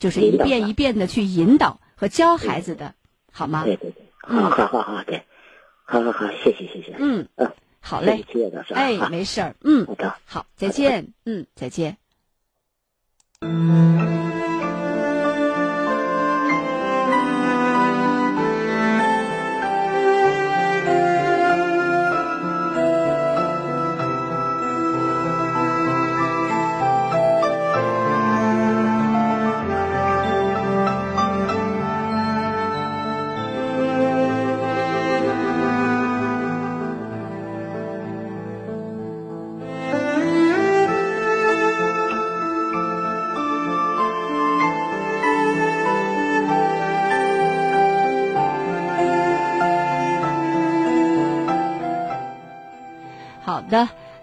[0.00, 2.94] 就是一遍一遍的去引导和教孩子的，
[3.30, 3.64] 好吗？
[3.64, 5.26] 对对对，好好好好，对，
[5.84, 8.24] 好好好，谢谢谢谢，嗯，嗯，好嘞？
[8.70, 9.86] 哎，没事儿，嗯
[10.24, 11.98] 好，再见，嗯，再见。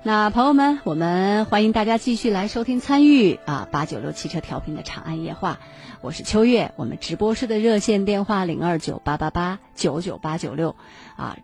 [0.01, 5.59] 那朋友们，我们欢迎大家继续来收听参与啊八九六汽车调频的长安夜话，
[5.99, 10.77] 我是秋月，我们直播室的热线电话零二九八八八九九八九六
[11.17, 11.37] 啊。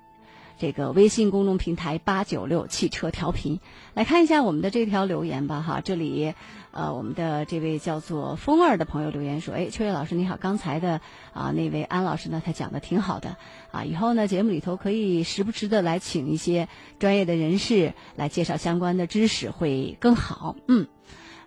[0.58, 3.60] 这个微信公众平台八九六汽车调频，
[3.94, 5.82] 来看一下我们的这条留言吧哈。
[5.84, 6.34] 这里，
[6.76, 11.00] 呃，我们的这位叫做风儿的朋友留言说：“哎，秋月老师你好，刚才的
[11.34, 13.38] 啊那位安老师呢，他讲的挺好的
[13.72, 16.68] 啊，以后呢节目里头可以时不时的来请一些
[17.00, 20.88] 专业的人士来介绍相关的知识，会更好。”嗯，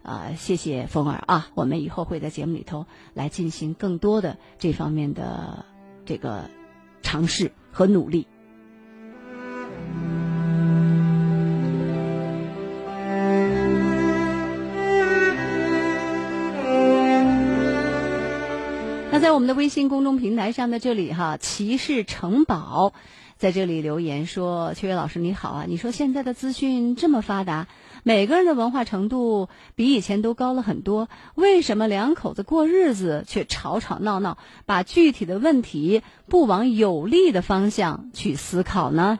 [0.02, 5.66] 啊，谢谢风儿啊，我们以后会在节目里头来进行更多的这方面的
[6.06, 6.48] 这个
[7.02, 8.26] 尝试和努力。
[19.20, 22.92] 在我们的微信公众平台上的这里哈，骑士城堡
[23.36, 27.66] 在这里留言说：“秋月老师你好啊，你说现在的资讯这么发达，
[28.04, 39.18] 每个人的文化程度比以前都高了很多，为什么两口子过日子却吵吵闹闹，把具体的问题不往有利的方向去思考呢？”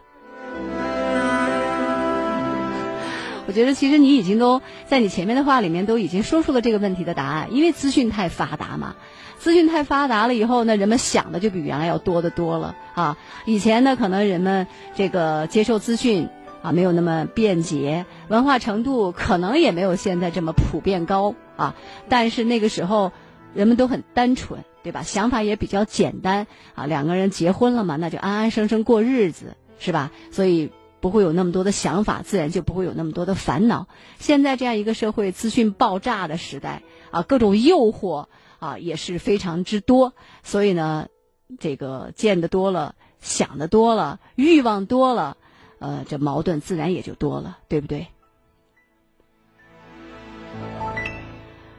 [3.49, 8.95] 我觉得其实你已经都在你前面的话里面都已经说出了这个问题的答案，因为资讯太发达嘛。
[9.39, 13.17] 资讯太发达了以后呢，人们想的就比原来要多得多了啊。
[13.47, 16.29] 以前呢，可能人们这个接受资讯
[16.61, 21.75] 啊没有那么便捷，文化程度可能也没有现在这么普遍高啊。
[22.11, 23.13] 但是那个时候
[23.55, 25.03] 人们都很单纯，对吧？
[25.03, 26.85] 想法也比较简单啊。
[26.85, 30.11] 两个人结婚了嘛，那就安安生生过日子，是吧？
[30.31, 30.71] 所以。
[31.01, 33.89] 不会有那么多的想法，自然就不会有那么多的烦恼。
[34.19, 38.27] 现在这样一个社会资讯爆炸的时代啊，各种诱惑
[38.59, 41.09] 啊也是非常之多，所以呢，
[41.59, 45.37] 这个见得多了，想得多了，欲望多了，
[45.79, 48.09] 呃，这矛盾自然也就多了，对不对？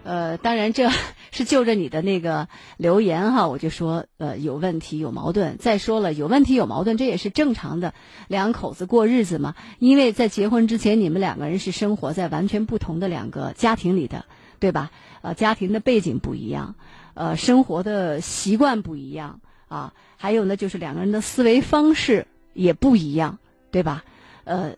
[0.09, 0.89] 呃，当然这
[1.29, 2.47] 是就着你的那个
[2.77, 5.55] 留言哈，我就说呃有问题有矛盾。
[5.59, 7.93] 再说了，有问题有矛盾，这也是正常的，
[8.27, 9.53] 两口子过日子嘛。
[9.77, 14.25] 因为在结婚之前，你们两个人是生活在完全不同的两个家庭里的，
[14.57, 14.89] 对吧？
[15.21, 16.73] 呃，家庭的背景不一样，
[17.13, 23.37] 呃，生活的习惯不一样啊，还有呢，就是两个人的思维方式也不一样，
[23.69, 24.03] 对吧？
[24.45, 24.73] 呃，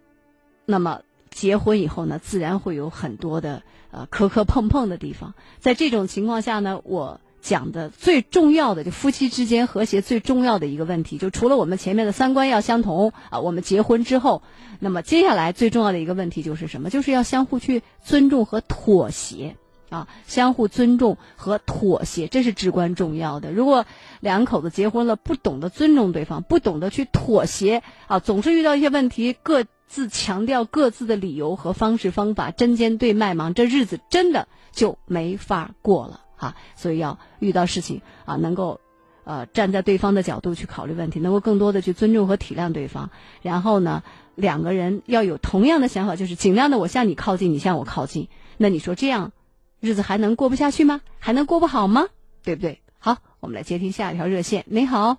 [0.66, 1.00] 那么。
[1.34, 5.34] 结婚以后呢，自然会有很多的呃磕磕碰碰的地方。
[5.60, 14.44] 在这种情况下呢，我讲的最重要的，就夫妻之间和谐最重要的一个问题，就除了我们前面的三观要相同啊，我们结婚之后，
[14.80, 16.90] 那么接下来最重要的一个问题就是什么？
[16.90, 19.56] 就是要相互去尊重和妥协
[19.90, 23.52] 啊，相互尊重和妥协，这是至关重要的。
[23.52, 23.86] 如果
[24.20, 29.66] 两口子结婚了，不懂得尊重对方，不懂得去妥协啊，总是遇到一些问题各。
[29.92, 36.56] 自强调各自的理由和方式方法，针尖对麦芒，这日子真的就没法过了哈。
[36.78, 38.80] 所以要遇到事情啊，能够
[39.26, 43.10] 呃站在对方的角度去考虑问题，能够更多的去尊重和体谅对方。
[43.42, 44.02] 然后呢，
[44.36, 48.30] 两个人要有同样的想法，就是尽量的我向你靠近，你向我靠近。
[48.56, 49.34] 那你说这样
[49.82, 51.02] 日子还能过不下去吗？
[51.20, 52.08] 还能过不好吗？
[52.44, 52.82] 对不对？
[52.98, 54.64] 好，我们来接听下一条热线。
[54.68, 55.18] 你好，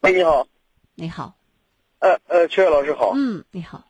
[0.00, 0.48] 喂，你好，
[0.96, 1.37] 你好。
[2.00, 3.12] 呃呃，秋月老师好。
[3.16, 3.82] 嗯，你好。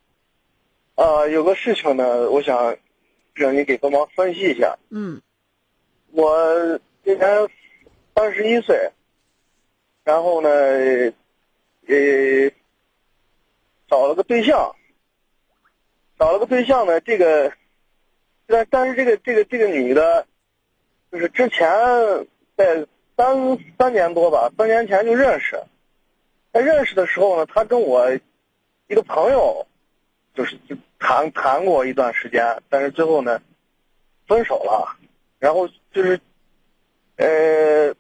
[0.95, 2.77] 呃，有个事情呢，我想
[3.35, 4.79] 让你给帮忙分析一下。
[4.91, 5.21] 嗯。
[6.11, 7.49] 我今年
[8.15, 8.91] 三十一岁，
[10.05, 10.49] 然后呢，
[11.87, 12.51] 呃，
[13.89, 14.75] 找了个对象，
[16.19, 17.53] 找了个对象呢，这个，
[18.47, 20.27] 但但是这个这个这个女的，
[21.13, 21.69] 就是之前
[22.57, 22.87] 在
[23.19, 25.63] 三三年多吧，三年前就认识。
[26.61, 28.11] 认识的时候呢，他跟我
[28.87, 29.67] 一个朋友
[30.35, 30.59] 就是
[30.99, 33.41] 谈谈过一段时间，但是最后呢
[34.27, 34.97] 分手了。
[35.39, 36.21] 然后就是
[37.17, 37.95] 呃，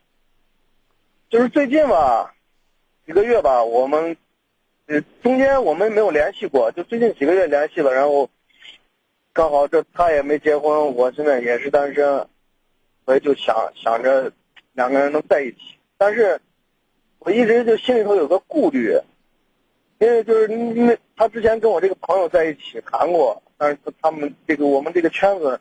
[1.28, 2.34] 就是最近吧
[3.06, 4.16] 几个月吧，我们
[4.86, 7.92] 呃中间我们没有联系过，就最近几个月联系了。
[7.92, 8.30] 然后
[9.32, 12.26] 刚好这他也没结婚，我现在也是单身，
[13.04, 14.32] 所以就想想着
[14.72, 15.58] 两个人能在一起，
[15.96, 16.40] 但是。
[17.20, 18.98] 我一直就心里头有个顾虑，
[19.98, 25.60] 因为就是那他之前跟我这个朋友在一起谈过，但是他们这个我们这个圈子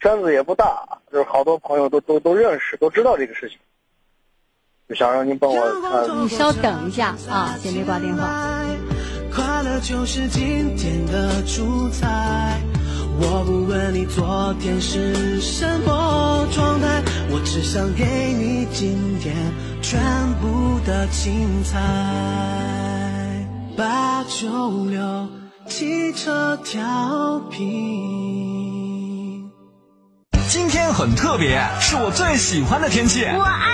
[0.00, 3.58] 圈子也不大，就是好多朋友都都都认识，都知道这个事情，
[4.88, 6.24] 就想让您帮我看。
[6.24, 8.64] 你稍等一下啊，先别挂电话。
[9.34, 12.58] 快乐就是今天的主菜。
[13.18, 19.34] 我不问你昨天是什么状态，我只想给你今天
[19.88, 20.00] 全
[20.40, 21.78] 部的精彩。
[23.76, 25.28] 八九六
[25.68, 29.48] 汽车调频。
[30.48, 33.26] 今天很特别，是我最喜欢的天气。
[33.26, 33.70] 我爱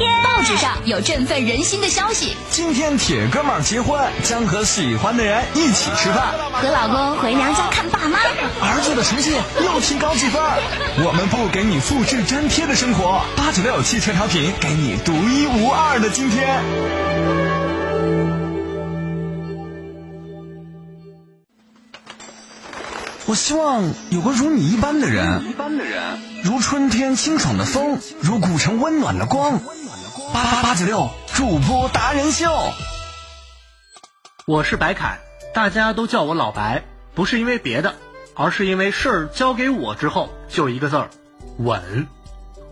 [0.00, 0.22] 天。
[0.22, 6.32] 报纸上有振奋人心的消息，今天铁哥们儿结婚，将和喜欢的人一起吃饭。
[6.52, 8.18] 和老公回娘家看爸妈。
[8.18, 9.32] 儿子的成绩
[9.62, 10.40] 又提高几分。
[11.04, 16.62] 我们不给你复制粘贴的生活，八九六汽车调频给你独一无二的今天。
[23.26, 25.44] 我希望有个如你一般的人，
[26.42, 29.60] 如春天清爽的风，如古城温暖的光。
[30.32, 32.48] 八八八九六主播达人秀。
[34.46, 35.18] 我是白凯，
[35.52, 37.96] 大家都叫我老白，不是因为别的，
[38.34, 41.10] 而是因为事儿交给我之后就一个字儿
[41.58, 42.06] 稳。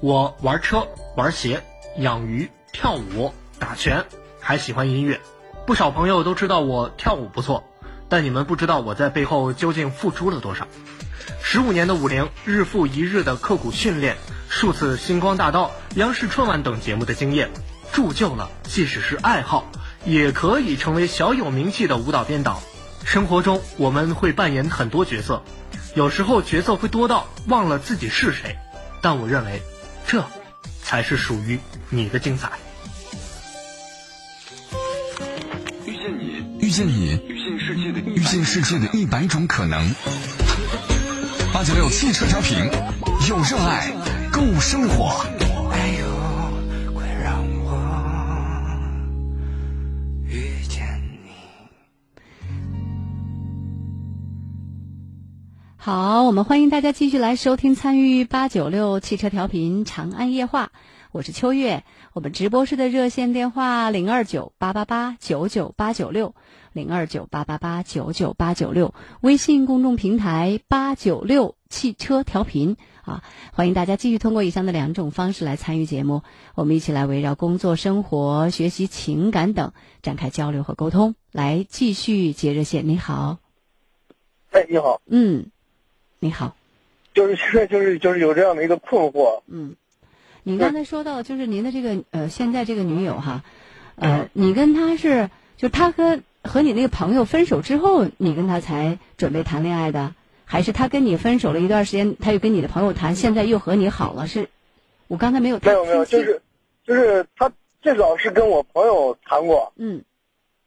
[0.01, 0.87] 我玩车、
[1.17, 1.65] 玩鞋、
[1.97, 4.05] 养鱼、跳舞、打拳，
[4.41, 5.21] 还喜欢音乐。
[5.67, 7.65] 不少朋友都知道我跳舞不错，
[8.09, 10.69] 但你们不知道我在背后究竟付出了多少。
[11.43, 14.17] 十五年的舞龄，日复一日的刻苦训练，
[14.49, 17.51] 数次星光大道、央视春晚等节目的经验，
[17.93, 19.71] 铸就了即使是爱好，
[20.05, 22.63] 也可以成为小有名气的舞蹈编导。
[23.05, 25.43] 生活中我们会扮演很多角色，
[25.95, 28.59] 有时候角色会多到忘了自己是谁，
[29.01, 29.63] 但我认为，
[30.07, 30.25] 这
[30.83, 31.59] 才是属于
[31.89, 32.53] 你的精彩。
[35.87, 39.95] 遇见你，遇见你，遇见世界的遇见世界的一百种可能。
[41.53, 42.57] 八九六汽车调频，
[43.29, 43.91] 有热爱，
[44.31, 45.25] 够生活。
[55.81, 60.73] 好，我们欢迎大家继续来收听参与八九六汽车调频长安夜话，
[61.13, 61.85] 我是秋月。
[62.13, 66.35] 我们直播室的热线电话零二九八八八九九八九六
[66.73, 72.77] 零二九八八八九九八九六，微信公众平台八九六汽车调频。
[73.03, 73.23] 啊，
[73.53, 76.23] 欢迎大家继续通过以上的两种方式来参与节目，
[76.57, 79.73] 我们一起来围绕工作、生活、学习、情感等
[80.03, 82.87] 展开交流和沟通，来继续接热线。
[82.89, 83.39] 你好，
[84.51, 85.51] 哎，你好，嗯，
[86.19, 86.57] 你好。
[87.15, 89.75] 就是现在 就是就是有这样的一个困惑，嗯，
[90.43, 93.43] 您刚才说到，就是您的这个呃，现在这个女友哈，
[93.97, 100.15] 呃，你跟她是，就她和和你那个朋友分手之后，你跟她才准备谈恋爱的，
[100.45, 104.27] 还是她跟你分手了一段时间，她又跟你的朋友谈，现在又和你好了？
[104.27, 104.49] 是，
[105.09, 106.41] 我刚才没有太没有没有，就是
[106.85, 107.51] 就是他
[107.83, 110.05] 最早是跟我朋友谈过，嗯。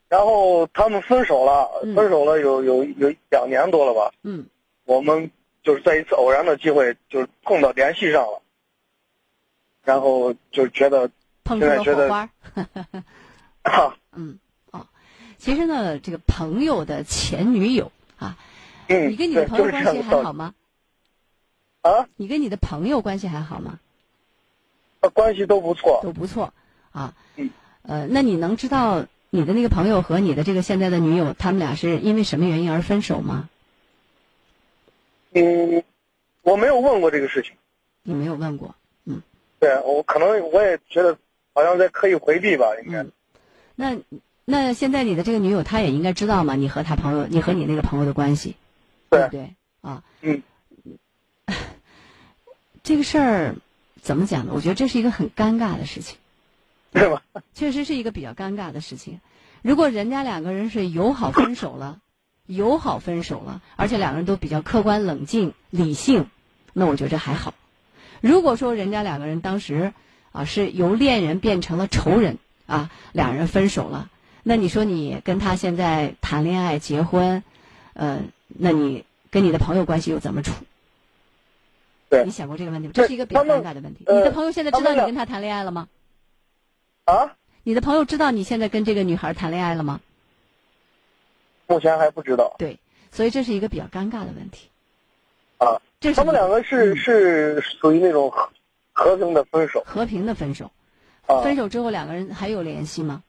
[0.10, 1.96] 然后他们分手了，嗯。
[1.96, 4.46] 分手了有有有两年多了吧，嗯。
[4.84, 5.32] 我们
[5.64, 8.42] 就是在一次偶然的机会就是碰到联系上了，
[9.84, 11.10] 然后就觉得
[11.44, 13.04] 碰出了现在觉得火花儿。
[13.64, 14.40] 啊，嗯
[14.72, 14.88] 哦，
[15.38, 18.38] 其实呢，这个朋友的前女友啊，
[18.88, 20.54] 嗯，你跟你的朋友关系还好吗？
[21.82, 23.80] 啊，你跟你的朋友关系还好吗？
[25.14, 26.54] 关系都不错，都不错
[26.92, 27.14] 啊。
[27.36, 27.50] 嗯。
[27.84, 33.50] 呃，那你能知道你的那个朋友和你的这个现在的女友，他们俩是因为什么原因而分手吗？
[35.34, 35.84] 嗯，
[36.44, 37.54] 我没有问过这个事情，
[38.04, 38.76] 你没有问过。
[39.06, 39.22] 嗯
[39.60, 41.18] 对我可能我也觉得
[41.54, 43.12] 好像在刻意回避吧，应该，嗯。
[43.76, 43.98] 那
[44.46, 46.56] 那现在你的这个女友，她也应该知道嘛？
[46.56, 48.56] 你和她朋友，你和你那个朋友的关系，
[49.10, 49.54] 对不对？
[49.82, 50.04] 啊。
[50.22, 50.42] 嗯。
[52.84, 53.56] 这个事儿
[54.02, 54.54] 怎么讲呢？
[54.56, 56.18] 我觉得这是一个很尴尬的事情。
[56.92, 57.24] 对吧？
[57.54, 59.22] 确实是一个比较尴尬的事情。
[59.62, 62.02] 如果人家两个人是友好分手了，
[62.54, 66.28] 友好分手了，而且两个人都比较客观、冷静、理性，
[66.74, 67.54] 那我觉着还好。
[68.20, 69.94] 如果说人家两个人当时
[70.32, 72.38] 啊是由恋人变成了仇人
[72.68, 74.10] 啊，两人分手了，
[74.44, 77.44] 那你说你跟他现在谈恋爱、结婚，
[77.94, 80.54] 呃，那你跟你的朋友关系又怎么处？
[82.10, 82.94] 对你想过这个问题吗？
[82.94, 84.04] 这是一个比较尴尬的问题。
[84.06, 85.88] 呃你的朋友现在知道你跟他谈恋爱了吗？
[87.06, 90.02] 啊，你的朋友知道你现在跟这个女孩谈恋爱了吗？
[91.72, 92.78] 目前还不知道对，
[93.12, 94.70] 所以这是一个比较尴尬的问题。
[95.58, 95.82] 啊。
[96.02, 98.50] 这他们两个是嗯是属于那种和
[98.92, 100.72] 和平的分手和平的分手，
[101.28, 103.22] 啊，分手之后两个人还有联系吗？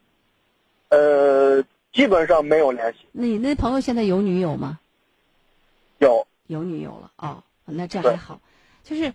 [0.88, 1.62] 呃，
[1.92, 4.80] 基本上没有联系，那你那朋友现在有女友吗？
[5.98, 8.40] 有有女友了哦，那这还好。
[8.82, 9.12] 就是，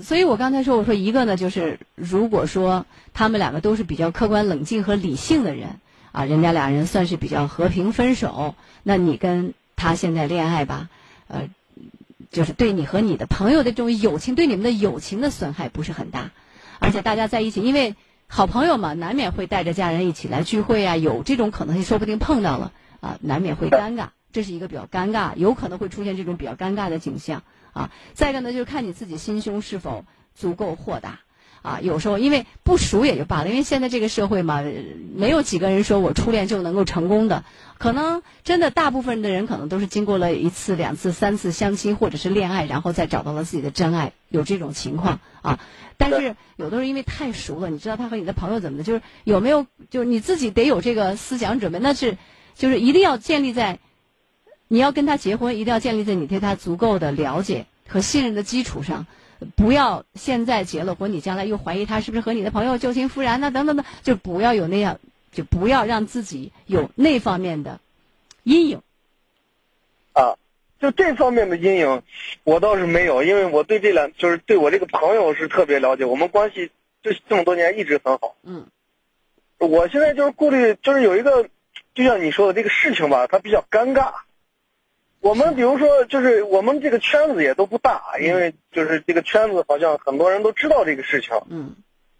[0.00, 5.80] 所以我刚才说，我说一个呢，就是如果说他们两个都是比较客观、冷静和理性的人
[6.12, 10.88] 啊，人家俩人算是比较和平分手，那你跟他现在恋爱吧，
[11.28, 11.48] 呃，
[12.30, 16.30] 就是对你和你的朋友的这种友情，对你们的友情的损害不是很大，
[16.78, 17.94] 而且大家在一起，因为
[18.26, 27.42] 好朋友嘛，难免会带着家人一起来聚会啊，有这种可能性，说不定碰到了啊，难免会尴尬，这是一个比较尴尬，有可能会出现这种比较尴尬的景象
[27.72, 27.90] 啊。
[28.14, 30.04] 再一个呢，就是看你自己心胸是否
[30.34, 31.20] 足够豁达。
[31.62, 34.62] 啊，有时候因为不熟也就罢了，因为现在这个社会嘛，
[35.14, 37.44] 没有几个人说我初恋就能够成功的，
[37.78, 45.60] 可能真的大部分的人可能都是经过了一次、两次、三次相亲或者是恋爱，然后再找到了自己的真爱，有这种情况啊。
[45.98, 52.16] 但是有的人因为太熟了，你知道他和你的朋友怎么的，就是有没有，就是你自己得有这个思想准备，那是
[52.54, 53.80] 就是一定要建立在
[54.66, 59.06] 你要跟他结婚，一定要建立在你对他足够的了解和信任的基础上。
[59.56, 64.98] 不要现在结了婚，你将来又怀疑他是不是和你的朋友旧情复燃呐、等等的，就不要有那样，
[65.32, 67.80] 就不要让自己有那方面的
[68.42, 68.80] 阴影。
[70.12, 70.36] 啊，
[70.80, 72.02] 就这方面的阴影，
[72.44, 76.70] 我倒是没有，因为我对这两就是对我这个朋友是特别了解，我们关系
[77.02, 78.36] 这这么多年一直很好。
[78.42, 78.66] 嗯，
[79.58, 81.48] 我现在就是顾虑，就是有一个，
[81.94, 84.12] 就像你说的这个事情吧，它比较尴尬。
[85.20, 91.38] 我们比如说，就是我们这个圈子也都不大，因为就是这个圈子好像很多人都知道这个事情。
[91.50, 91.76] 嗯，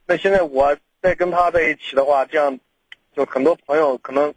[0.07, 2.61] 那现在我再跟他在一起的话，这样
[3.17, 4.35] 就很多朋友可能，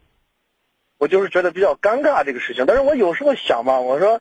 [0.96, 2.64] 我就是觉得比较尴尬这个事情。
[2.64, 4.20] 但是我有时候想吧，我说，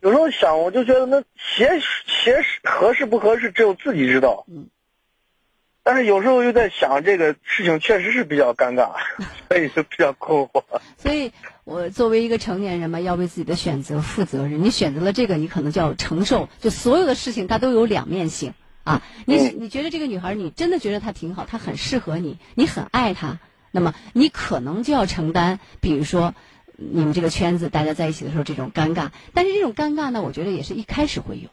[0.00, 4.44] 有时候想，我就觉得那鞋鞋合适不合适，只有自己知道。
[4.48, 4.68] 嗯。
[5.82, 8.96] 但是有时候又在想，这个事情确实是比较尴尬，
[9.48, 10.62] 所以就比较困惑。
[10.98, 11.32] 所以
[11.66, 14.62] 我作为一个成年人嘛，要为自己的选择负责任。
[14.62, 18.54] 你选择了这个，你可能就要承受，就所有的事情它都有两面性
[18.84, 19.02] 啊。
[19.24, 23.40] 你你觉得这个女孩，你真的觉得她挺好，她很适合你，你很爱她，
[23.72, 26.36] 那么你可能就要承担，比如说
[26.76, 29.10] 你们这个圈子大家在一起的时候这种尴尬。
[29.34, 31.48] 但是这种尴尬呢，我觉得也是一开始会有，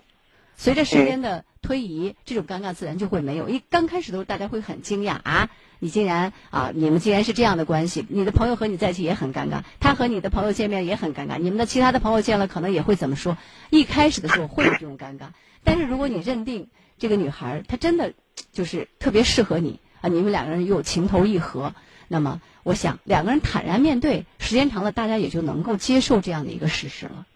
[0.55, 3.49] 随着时间的推移，这种尴尬自然就会没有。
[3.49, 5.49] 一刚开始的时候，大家会很惊讶啊，
[5.83, 8.05] 你竟然啊，你们竟然是这样的关系。
[8.07, 13.37] 你的朋友和你在一起也很尴尬，他和你的朋友见面也很尴尬，你们的其他的朋友见了可能也会怎么说？
[13.69, 15.25] 一开始的时候会有这种尴尬，
[15.61, 18.13] 但是如果你认定这个女孩她真的
[18.53, 21.75] 就是特别适合你啊，你们两个人又情投意合，
[22.07, 27.27] 那么我想两个人坦然面对，时间长了，大家也就能够接受这样的一个事实了，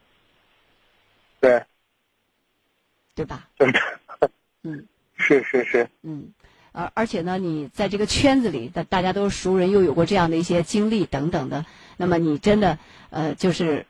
[1.42, 1.66] 对，
[3.14, 3.50] 对吧？
[3.60, 3.74] 就是，
[4.64, 4.88] 嗯，
[5.18, 6.32] 是是是，嗯，
[6.78, 11.66] 而而且呢，你在这个圈子里，大大家都是熟人，又有过这样的一些经历等等的，
[11.98, 12.78] 那么你真的
[13.10, 13.88] 呃，就是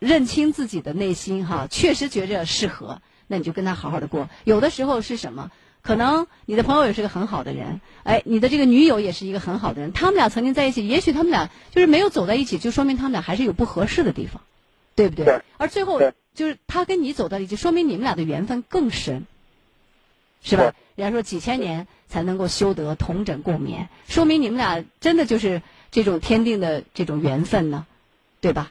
[0.00, 4.28] 认清自己的内心哈，确实觉着适合，那你就跟他好好的过。
[4.42, 5.52] 有的时候是什么？
[5.82, 14.42] 可能你的朋友也是个很好的人，哎，你的这个女友也是一个很好的人，他们俩曾经在一起，也许他们俩就是没有走在一起，就说明他们俩还是有不合适的地方，
[14.96, 15.24] 对不对？
[15.26, 16.00] 对而最后
[16.34, 19.26] 就是他跟你走到一起，说明你们俩的缘分更深，
[20.42, 20.74] 是吧？
[20.94, 27.86] 人家说几千年才能够修得同枕共眠，说明你们俩真的就是这种天定的这种缘分呢，
[28.40, 28.70] 对吧？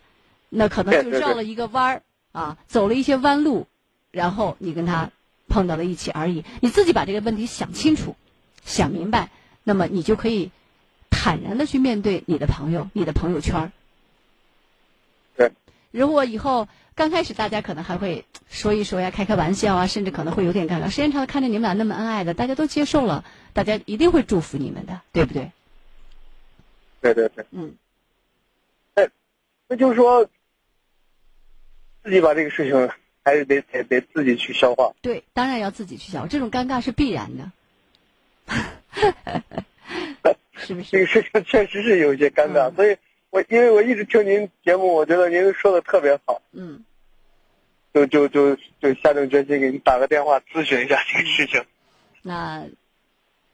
[0.49, 2.03] 那可能就绕了一个弯儿
[2.33, 3.67] 啊，走了一些弯路，
[4.11, 5.11] 然后你跟他
[5.47, 6.43] 碰到了一起而已。
[6.59, 8.15] 你自己把这个问题想清楚、
[8.65, 9.29] 想明白，
[9.63, 10.51] 那么你就可以
[11.09, 13.71] 坦然的去面对你的朋友、你的朋友圈儿。
[15.37, 15.51] 对。
[15.91, 20.89] 如果以后刚开始大家可能还会说一说呀、开开玩笑啊，甚至可能会有点尴尬。
[20.89, 23.23] 时间长了，看着你们俩那么恩爱的，大家都接受了，
[23.53, 25.51] 大家一定会祝福你们的，对不对？
[27.01, 27.75] 对对对，嗯，
[29.67, 30.29] 那就是说，
[32.03, 32.89] 自己把这个事情
[33.23, 34.93] 还是得得得自己去消化。
[35.01, 37.51] 对，当然要自己去消化，这种尴尬是必然的，
[40.57, 40.91] 是不是？
[40.91, 42.97] 这个事情确实是有一些尴尬，嗯所以
[43.31, 46.83] 我因为我一直听您节目，我觉得您说的特别好，嗯，
[47.93, 51.65] 就就就就下定决心给你打个电话咨询一下这个事情。
[52.21, 52.67] 那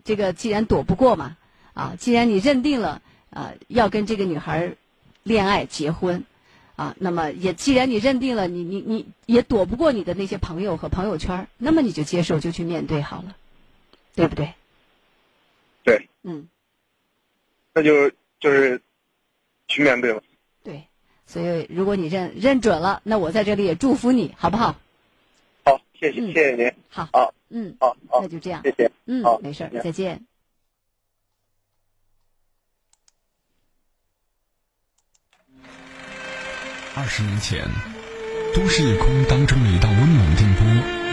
[0.03, 1.37] 这个既然躲不过嘛，
[1.73, 4.77] 啊，既然你认定了啊要跟这个女孩儿
[5.21, 6.25] 恋爱结婚，
[6.75, 13.35] 啊，那么也既然你认定了，你你你也躲不过你的那些朋友和朋友圈，那么你就接受，就去面对好了，
[14.15, 14.53] 对不对？
[15.83, 16.49] 对，嗯，
[17.73, 18.09] 那就
[18.39, 18.81] 就是
[19.67, 20.21] 去面对了。
[20.63, 20.87] 对。
[21.25, 24.75] 所以如果你认认准了，那我在这里也祝福你，好不好？
[25.65, 26.73] 好，谢谢、嗯谢谢您。
[26.87, 28.91] 好，好，嗯，好，好，那就这样，谢谢。
[29.05, 30.25] 嗯好，没事儿再，见再见。
[36.95, 37.63] 二十年前，
[38.55, 40.65] 都市夜空当中的一道温暖电波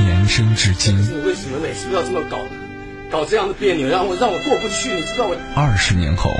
[0.07, 0.97] 延伸至今。
[0.97, 3.11] 你为什么每次都要这么搞呢？
[3.11, 5.37] 搞这样的别扭，让我让我过不去，你知道我。
[5.55, 6.31] 二十年后，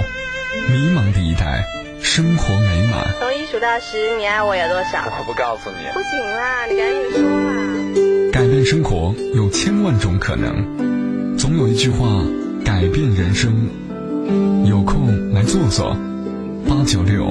[0.71, 1.63] 迷茫的一代，
[2.05, 3.03] 生活美满。
[3.19, 5.03] 从一数到十，你爱我有多少？
[5.19, 5.77] 我不告诉你。
[5.95, 8.31] 不行啦，你赶紧说啦。
[8.31, 12.07] 改变生活有千万种可能，总有一句话
[12.63, 13.69] 改变人生。
[14.67, 15.97] 有空来坐坐，
[16.69, 17.25] 八九六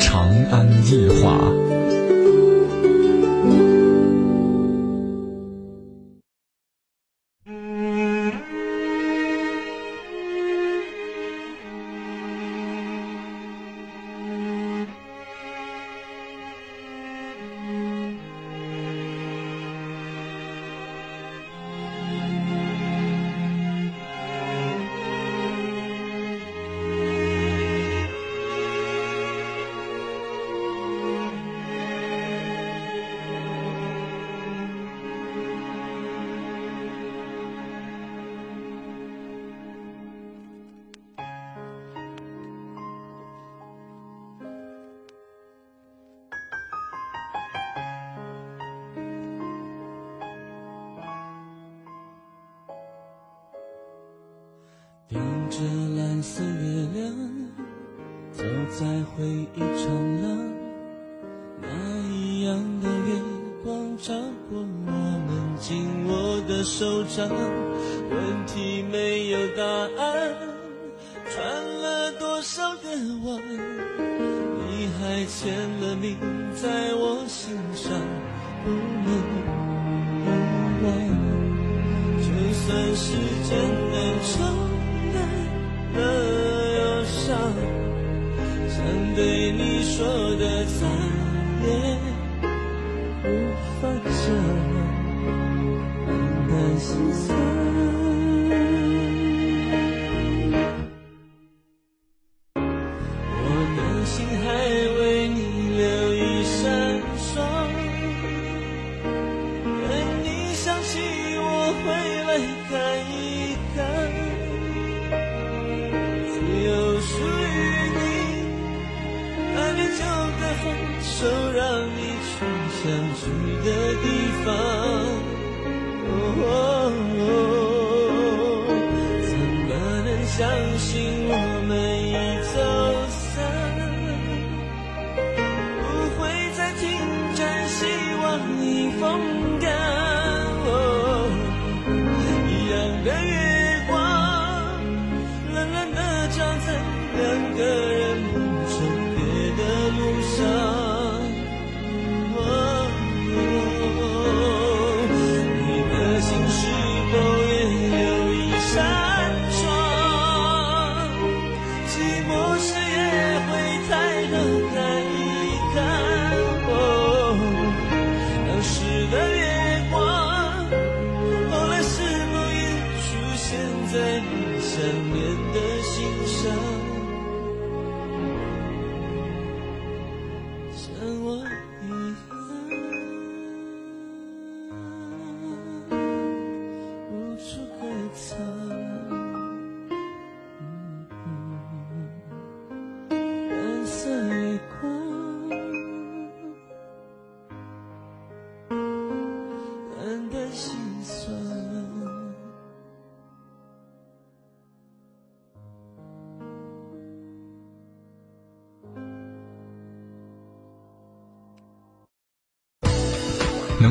[0.00, 1.38] 长长安夜话。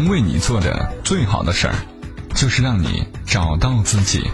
[0.07, 1.75] 为你做的最好的事儿，
[2.34, 4.25] 就是让你找到自己。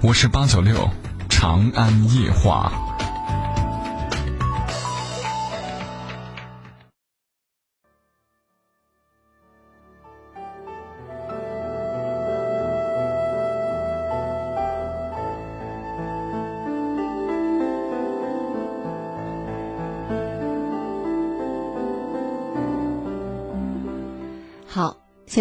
[0.00, 0.88] 我是八九六
[1.28, 2.91] 长安夜话。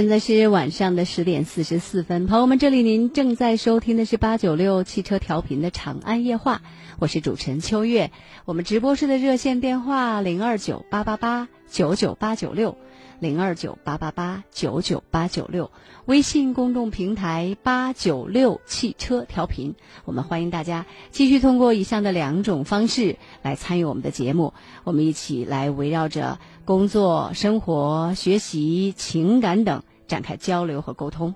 [0.01, 6.63] 现在是晚上的十点四十四分，朋友们，这里您正在收听的是八九六汽车调频的长安夜话，
[6.97, 8.09] 我是主持人秋月。
[8.45, 12.79] 我们直播室的热线电话零二九八八八九九八九六，
[13.19, 15.69] 零二九八八八九九八九六，
[16.05, 31.33] 微信公众平台八九六汽车调频，我们欢迎大家继续通过以上的两种方式来参与我们的节目，我们一起来围绕着工作、生活、学习、情感等展开交流和沟通。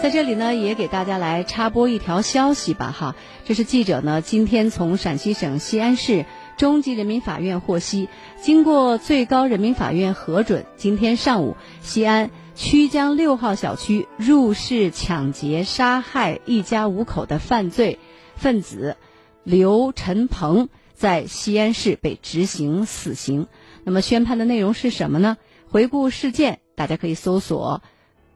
[0.00, 6.24] 在这里呢，也给大家来插播一条消息吧，哈，这是记者呢今天从陕西省西安市
[6.56, 8.08] 中级人民法院获悉，
[8.40, 17.98] 经过最高人民法院核准，今天上午西安曲江六号小区入室抢劫杀害一家五口的犯罪
[18.36, 18.96] 分子
[19.42, 23.46] 刘晨鹏在西安市被执行死刑。
[23.84, 25.36] 那么宣判的内容是什么呢？
[25.68, 27.82] 回顾事件，大家可以搜索、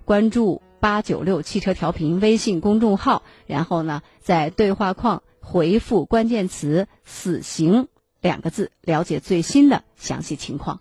[0.04, 7.88] 关注八九六汽车调频微信公众号，然后呢，在对话框回复关键词“死刑”
[8.20, 10.80] 两个字，了解最新的详细情况。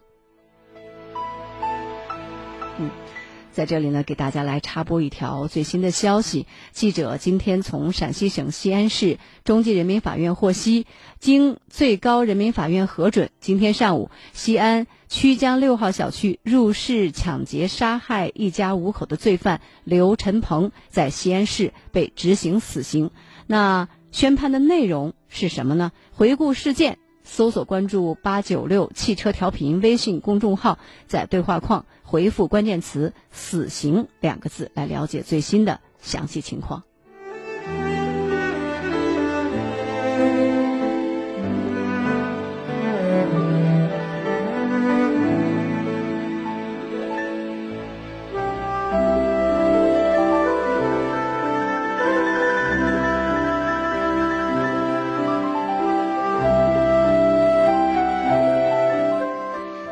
[3.58, 6.46] 在这里呢，给大家来插播一条最新的消息。
[6.74, 10.86] 记者今天从陕西省西安市中级人民法院获悉，
[11.20, 23.10] 经最高人民法院核准，今天上午，西安曲江六号小区入室抢劫杀害一家五口的罪犯刘晨鹏在西安市被执行死刑。
[23.48, 25.92] 那宣判的内容是什么呢？
[26.12, 27.00] 回顾事件。
[27.28, 36.84] 搜索关注八九六汽车调频微信公众号，在对话框回复关键词“死刑”两个字，来了解最新的详细情况。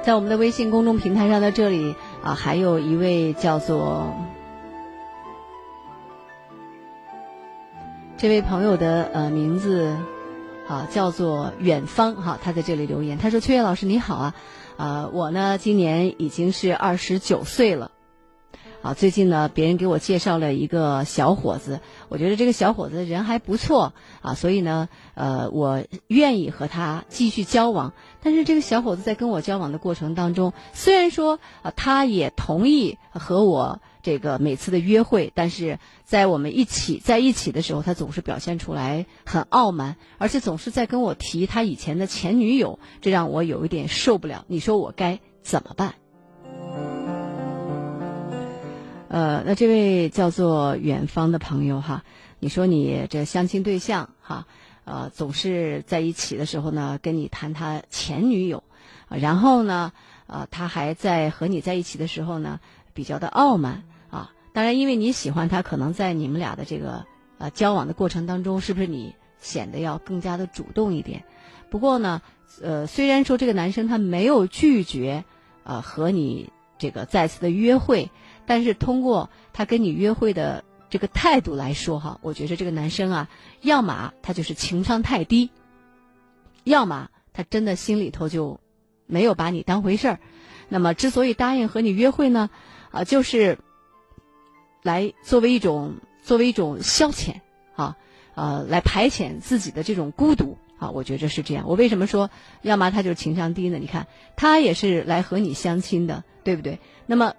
[0.05, 4.13] 在我们的微信公众平台上的这里啊，还有一位叫做
[8.15, 9.97] 这位朋友的呃名字
[10.67, 14.35] 啊，叫做远方哈，他在这里留言，他说：“秋月老师你好啊，
[14.77, 17.89] 啊我呢今年已经是二十九岁了。”
[18.85, 27.93] 啊，最近呢，别人给我介绍了一个小伙子，我觉得这个小伙子人还不错啊，所以呢，呃，我愿意和他继续交往。
[28.21, 44.45] 但是这个小伙子在跟我交往的过程当中，虽然说啊，他也同意和我这个每次的约会，但是在我们一起在一起的时候，他总是表现出来很傲慢，而且总是在跟我提他以前的前女友，这让我有一点受不了。
[44.47, 45.95] 你说我该怎么办？
[49.15, 52.03] 呃，那这位叫做远方的朋友哈，
[52.39, 54.45] 你说你这相亲对象哈，
[54.83, 58.61] 呃，总是在一起的时候呢，跟你谈他前女友，
[59.07, 59.93] 然后呢，
[60.27, 62.59] 呃，他还在和你在一起的时候呢，
[62.93, 64.33] 比较的傲慢啊。
[64.51, 67.05] 当然，因为你喜欢他，可能在你们俩的这个
[67.37, 71.23] 呃交往的过程当中，是不是你显得要更加的主动一点？
[71.69, 72.21] 不过呢，
[72.61, 75.23] 呃，虽然说这个男生他没有拒绝
[75.63, 78.11] 呃和你这个再次的约会。
[78.45, 83.29] 但是通过他跟你约会的这个态度来说，哈，我觉得这个男生啊，
[83.61, 85.49] 要么他就是情商太低，
[86.63, 88.59] 要么他真的心里头就
[89.07, 90.19] 没有把你当回事儿。
[90.69, 92.49] 那么，之所以答应和你约会呢，
[92.91, 93.57] 啊，就是
[94.83, 97.41] 来作为一种作为一种消遣
[97.75, 97.97] 啊，
[98.35, 100.91] 呃，来排遣自己的这种孤独啊。
[100.91, 101.67] 我觉着是这样。
[101.67, 102.29] 我为什么说
[102.61, 103.79] 要么他就是情商低呢？
[103.79, 106.79] 你看，他也是来和你相亲的，对不对？
[107.07, 107.33] 那么。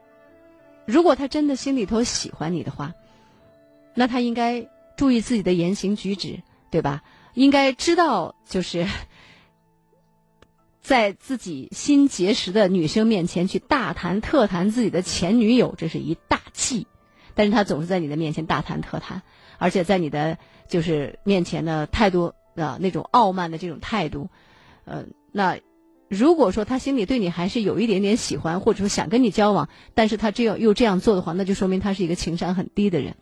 [0.86, 2.94] 如果他真的心里头喜欢你的话，
[3.94, 7.02] 那他应该注意自己的言行举止，对吧？
[7.34, 8.86] 应该知道，就是
[10.80, 16.86] 在自己新结识的女生面前去大谈特谈自己的前女友，这是一大忌。
[17.34, 19.22] 但是他总是在你的面前大谈特谈，
[19.58, 20.38] 而且在你的
[20.68, 24.28] 就是面前的态度的那种傲慢的这种态度，
[24.84, 25.58] 呃，那。
[26.08, 33.16] 如果说他心里对你还是有一点点喜欢，或者说想跟你交往，但是他这样又这样做的话，那就说明他是一个情商很低的人，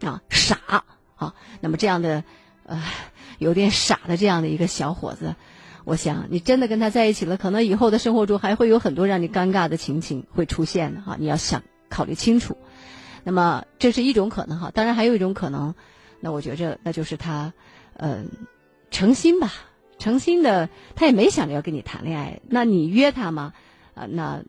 [0.00, 0.58] 啊，傻
[1.16, 1.34] 啊。
[1.60, 2.24] 那么这样的，
[2.64, 2.82] 呃，
[3.38, 5.34] 有点傻的这样的一个小伙子，
[5.84, 11.16] 我想你真的跟他在一起了，可能以后的生活中还会有很多让你尴尬的情形会出现的哈。
[11.18, 12.56] 你要想考虑清楚。
[13.24, 15.74] 那么这是一种可能哈，当然还有一种可能，
[16.20, 17.52] 那我觉着那就是他，
[17.94, 18.30] 嗯，
[18.90, 19.52] 诚心吧。
[19.98, 22.40] 诚心的，他也没想着要跟你谈恋爱。
[22.48, 23.52] 那你约他吗？
[23.94, 24.42] 啊，那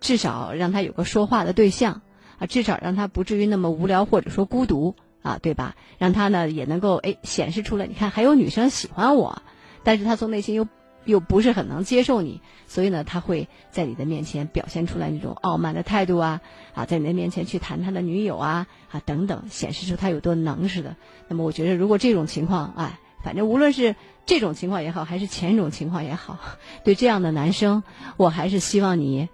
[0.00, 2.02] 至少让他有个说话的对象
[2.38, 5.74] 啊，至少让他不至于那么无聊或者说孤独啊，对吧？
[5.98, 9.42] 让他呢也能够哎显示出来，你看还有女生喜欢我，
[9.82, 10.68] 但是他从内心又
[11.04, 16.40] 又不是很能接受你，所以呢他会在你的面前表现出来那种傲慢的态度啊
[16.72, 20.94] 啊，在你的面前去谈他的女友啊啊等等，显示出他有多能似的。
[21.26, 23.00] 那么我觉得如果这种情况哎。
[23.24, 23.96] 反正无论是
[24.26, 26.38] 这种情况也好，还是前一种情况也好，
[26.84, 27.82] 对这样的男生，
[28.16, 29.28] 我还是希望你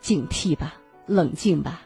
[0.00, 0.74] 警惕吧，
[1.06, 1.82] 冷静吧。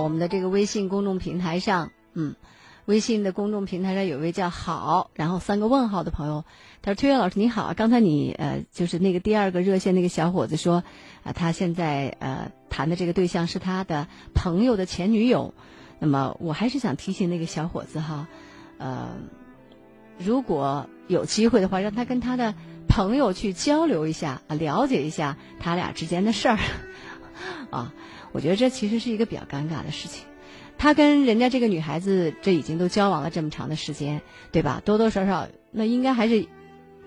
[0.00, 2.34] 我们的这个微信公众平台上，嗯，
[2.84, 6.44] 微信的公众平台上有位叫好，然后三个问号的朋友，
[6.82, 10.84] 他说：“崔月老师你好，刚才你呃，就是那个第二个热线那个小伙子说，
[11.22, 15.54] 啊，他现在呃谈的这个对象是他的朋友的前女友，
[15.98, 18.28] 那么我还是想提醒那个小伙子哈，
[18.78, 19.08] 呃，
[20.18, 22.54] 如果有机会的话，让他跟他的
[22.86, 26.58] 朋友去交流一下啊，了解一下他俩之间的事儿，
[27.70, 27.94] 啊。”
[28.34, 30.24] 我觉得这其实是一个比较尴尬的事情，
[30.76, 34.82] 他跟人家这个女孩子这已经都交往了这么长的时间，对吧？
[34.84, 36.48] 多多少少那应该还是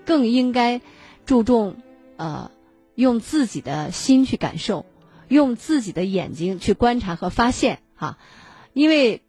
[0.06, 0.80] 更应该
[1.26, 1.76] 注重
[2.16, 2.50] 呃
[2.94, 4.86] 用自己的心去感受，
[5.28, 8.16] 用自己的眼睛去观察和发现哈，
[8.72, 9.22] 因为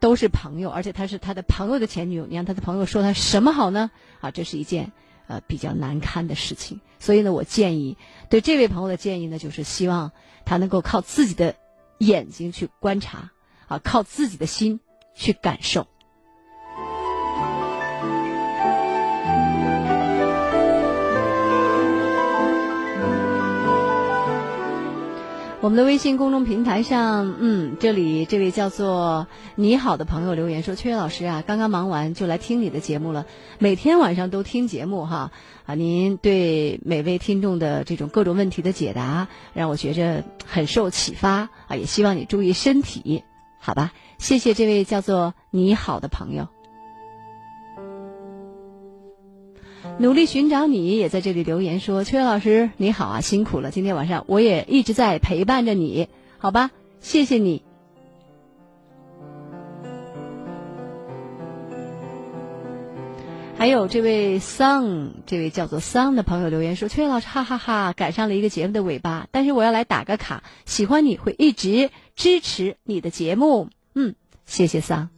[0.00, 3.92] 都是朋友，而且他是他的朋友的前女友，你让他的朋友说他什么好呢？
[4.20, 4.90] 啊，这是一件
[5.32, 6.80] 呃比较难堪的事情。
[6.98, 7.96] 所以呢，我建议
[8.28, 10.10] 对这位朋友的建议呢，就是希望。
[10.44, 11.54] 他能够靠自己的
[11.98, 13.30] 眼睛去观察，
[13.68, 14.80] 啊，靠自己的心
[15.14, 15.86] 去感受。
[25.62, 33.26] 我们的微信公众平台上，嗯，这里这位叫做你好的朋友留言说：“缺老师啊，刚刚忙完就来听你的节目了，
[33.60, 35.30] 每天晚上都听节目哈
[35.64, 43.22] 啊，您对每位听众的这种各种问题的解答，让我觉着很受启发啊，也希望你注意身体，
[43.60, 43.92] 好吧？
[44.18, 46.48] 谢谢这位叫做你好的朋友。”
[49.98, 53.70] 努力寻找你也在这里留言说：“秋月老师你好啊，辛苦了！
[53.70, 56.08] 今天晚上我也一直在陪伴着你，
[56.38, 56.72] 好吧？
[57.00, 57.62] 谢谢你。”
[63.56, 74.16] 还有这位桑，这位叫做桑的朋友留言说：“秋月老师，哈哈哈，赶上了一个节目的尾巴，但是我要来打个卡，喜欢你会一直支持你的节目。”嗯，
[74.46, 75.11] 谢谢桑。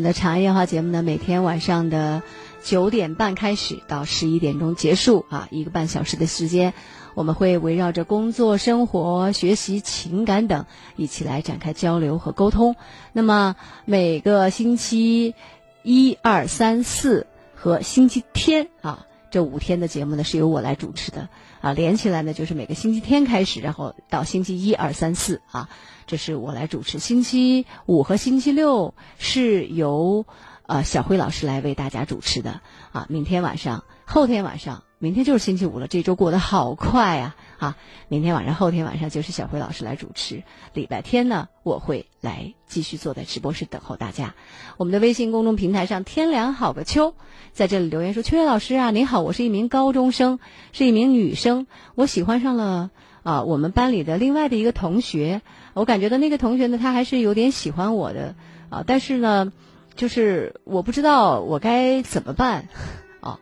[0.00, 2.22] 我们的长安夜话节目呢，每天晚上的
[2.64, 6.72] 九点半开始到十一点钟结束啊，一个半小时的时间，
[7.12, 10.64] 我们会围绕着工作、生活、学习、情感等
[10.96, 12.76] 一起来展开交流和沟通。
[13.12, 15.34] 那么每个星期
[15.82, 21.28] 一、二、三、四和星期天啊，这五天的节目呢是由我来主持的
[21.60, 25.68] 啊，连起来呢就是每个星期天开始，然后到星期一、二、三、四啊。
[26.10, 30.26] 这是我来主持，星期五和星期六是由
[30.66, 33.06] 呃小辉老师来为大家主持的啊。
[33.08, 37.36] 明天晚上、后天晚上，明天就是星期五了，这周过得好快啊！
[37.60, 37.76] 啊，
[38.08, 40.42] 明天晚上、后天晚上就是小辉老师来主持。
[40.74, 44.34] 礼拜天呢，我会来继续坐在直播室等候大家。
[44.78, 47.14] 我们的微信公众平台上，天凉好个秋，
[47.52, 50.40] 在这里留言说：“秋月老师啊，您好，我是一名高中生，
[50.72, 52.90] 是一名女生，我喜欢上了
[53.22, 55.42] 啊我们班里的另外的一个同学。”
[55.74, 58.34] 我感觉到那个同学呢，他还是有点喜欢我的
[58.70, 59.52] 啊，但是呢，
[59.94, 62.68] 就是我不知道我该怎么办
[63.20, 63.38] 啊。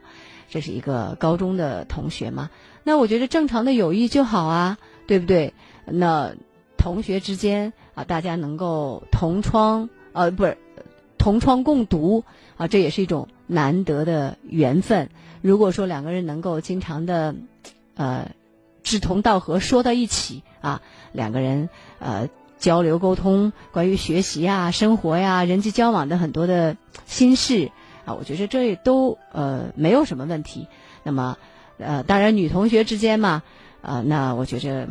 [0.51, 2.49] 这是一个高中的同学嘛，
[2.83, 5.53] 那我觉得正常的友谊就好啊，对不对？
[5.85, 6.33] 那
[6.79, 10.57] 同学之间啊，大家能够同窗呃，不是
[11.19, 12.25] 同窗共读
[12.57, 15.11] 啊，这也是一种难得的缘分。
[15.43, 17.35] 如果说两个人能够经常的
[17.95, 18.31] 呃
[18.89, 20.81] 志同道合，说到一起啊。
[21.13, 22.29] 两个人呃
[22.59, 27.71] 交流沟通，关于学习啊、生活呀、人际交往的很多的心事
[28.05, 30.69] 啊，我觉得这都呃没有什么问题。
[31.03, 31.37] 那么
[31.79, 33.43] 呃，当然女同学之间嘛，
[33.83, 34.89] 呃，那我觉着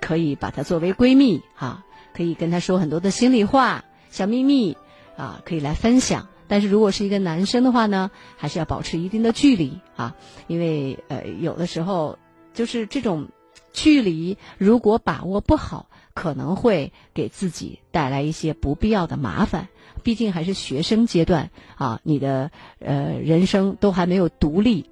[0.00, 4.76] 可以把她作为闺蜜哈，可以跟她说很多的心里话、小秘密
[5.16, 6.28] 啊，可以来分享。
[6.48, 10.14] 但是如果是一个男生的话呢，还是要保持一定的距离啊，
[10.46, 12.18] 因为呃有的时候
[12.54, 13.28] 就是这种。
[13.72, 19.68] 距离如果把握不好，可能会给自己带来一些不必要的麻烦。
[20.02, 24.88] 毕竟还是学生阶段啊，你的呃人生都还没有独立，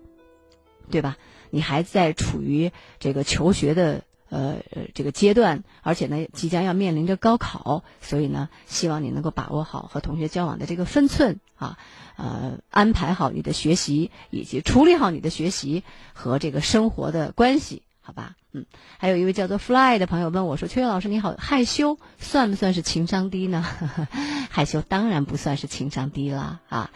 [0.91, 1.17] 对吧？
[1.51, 4.57] 你还在处于这个求学的呃
[4.95, 11.79] 这个阶段，而且呢即将要面临着高考，所以呢，希望你能够把握好和同学交往的这个分寸啊，
[12.17, 17.83] 呃，安排好你的学习，以及处理好你的学习和这个生活的关系。
[18.09, 18.65] 好吧，嗯，
[18.97, 23.63] 还有一位叫做 Fly 的朋友问我说：“秋月老师你好，害羞算不算是情商低呢？”
[24.49, 26.91] 害羞当然不算是情商低啦啊，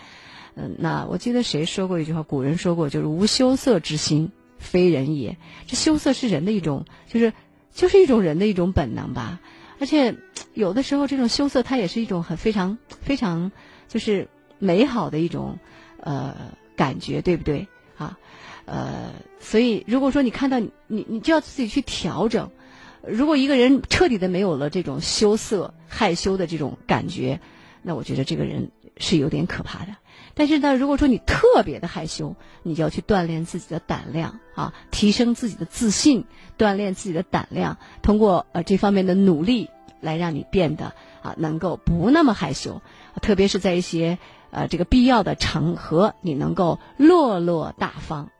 [0.54, 5.36] 嗯，那我记得谁说过一句话，古人说过，就是无羞涩之心非人也。
[5.66, 7.34] 这羞涩是人的一种，就是
[7.74, 9.38] 就是一种人的一种本能吧。
[9.80, 10.16] 而且
[10.54, 13.52] 有的时候，这种羞涩它也是一种很非常非常
[13.86, 14.28] 就是
[14.58, 15.58] 美好的一种
[16.00, 16.34] 呃
[16.74, 17.68] 感觉，对不对？
[18.64, 22.50] 呃，所以如果说你看到你你你就要自己去调整。
[23.04, 27.40] 如果一个人彻底的没有了这种羞涩、害羞的这种感觉，
[27.82, 29.96] 那我觉得这个人是有点可怕的。
[30.34, 36.26] 但是呢，如果说你特别的害羞，你就要去锻炼自己的胆量啊，提升自己的自信，
[36.56, 39.68] 锻炼自己的胆量，通过呃这方面的努力
[40.00, 42.82] 来让你变得啊能够不那么害羞，
[43.20, 44.18] 特别是在一些
[44.52, 48.30] 呃这个必要的场合，你能够落落大方。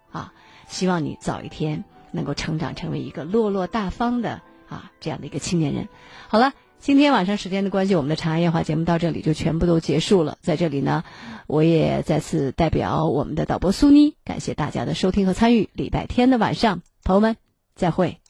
[0.72, 4.42] 希望你早一天能够成长成为一个落落大方的。
[4.68, 5.88] 啊，这样的一个青年人，
[6.28, 10.38] 好了，今天晚上时间的关系，我们的长安夜话节目到这里就全部都结束了。
[10.40, 11.04] 在这里呢，
[11.46, 15.68] 我也再次代表我们的导播苏妮，感谢大家的收听和参与。
[15.74, 17.36] 礼拜天的晚上，朋友们，
[17.74, 18.21] 再会。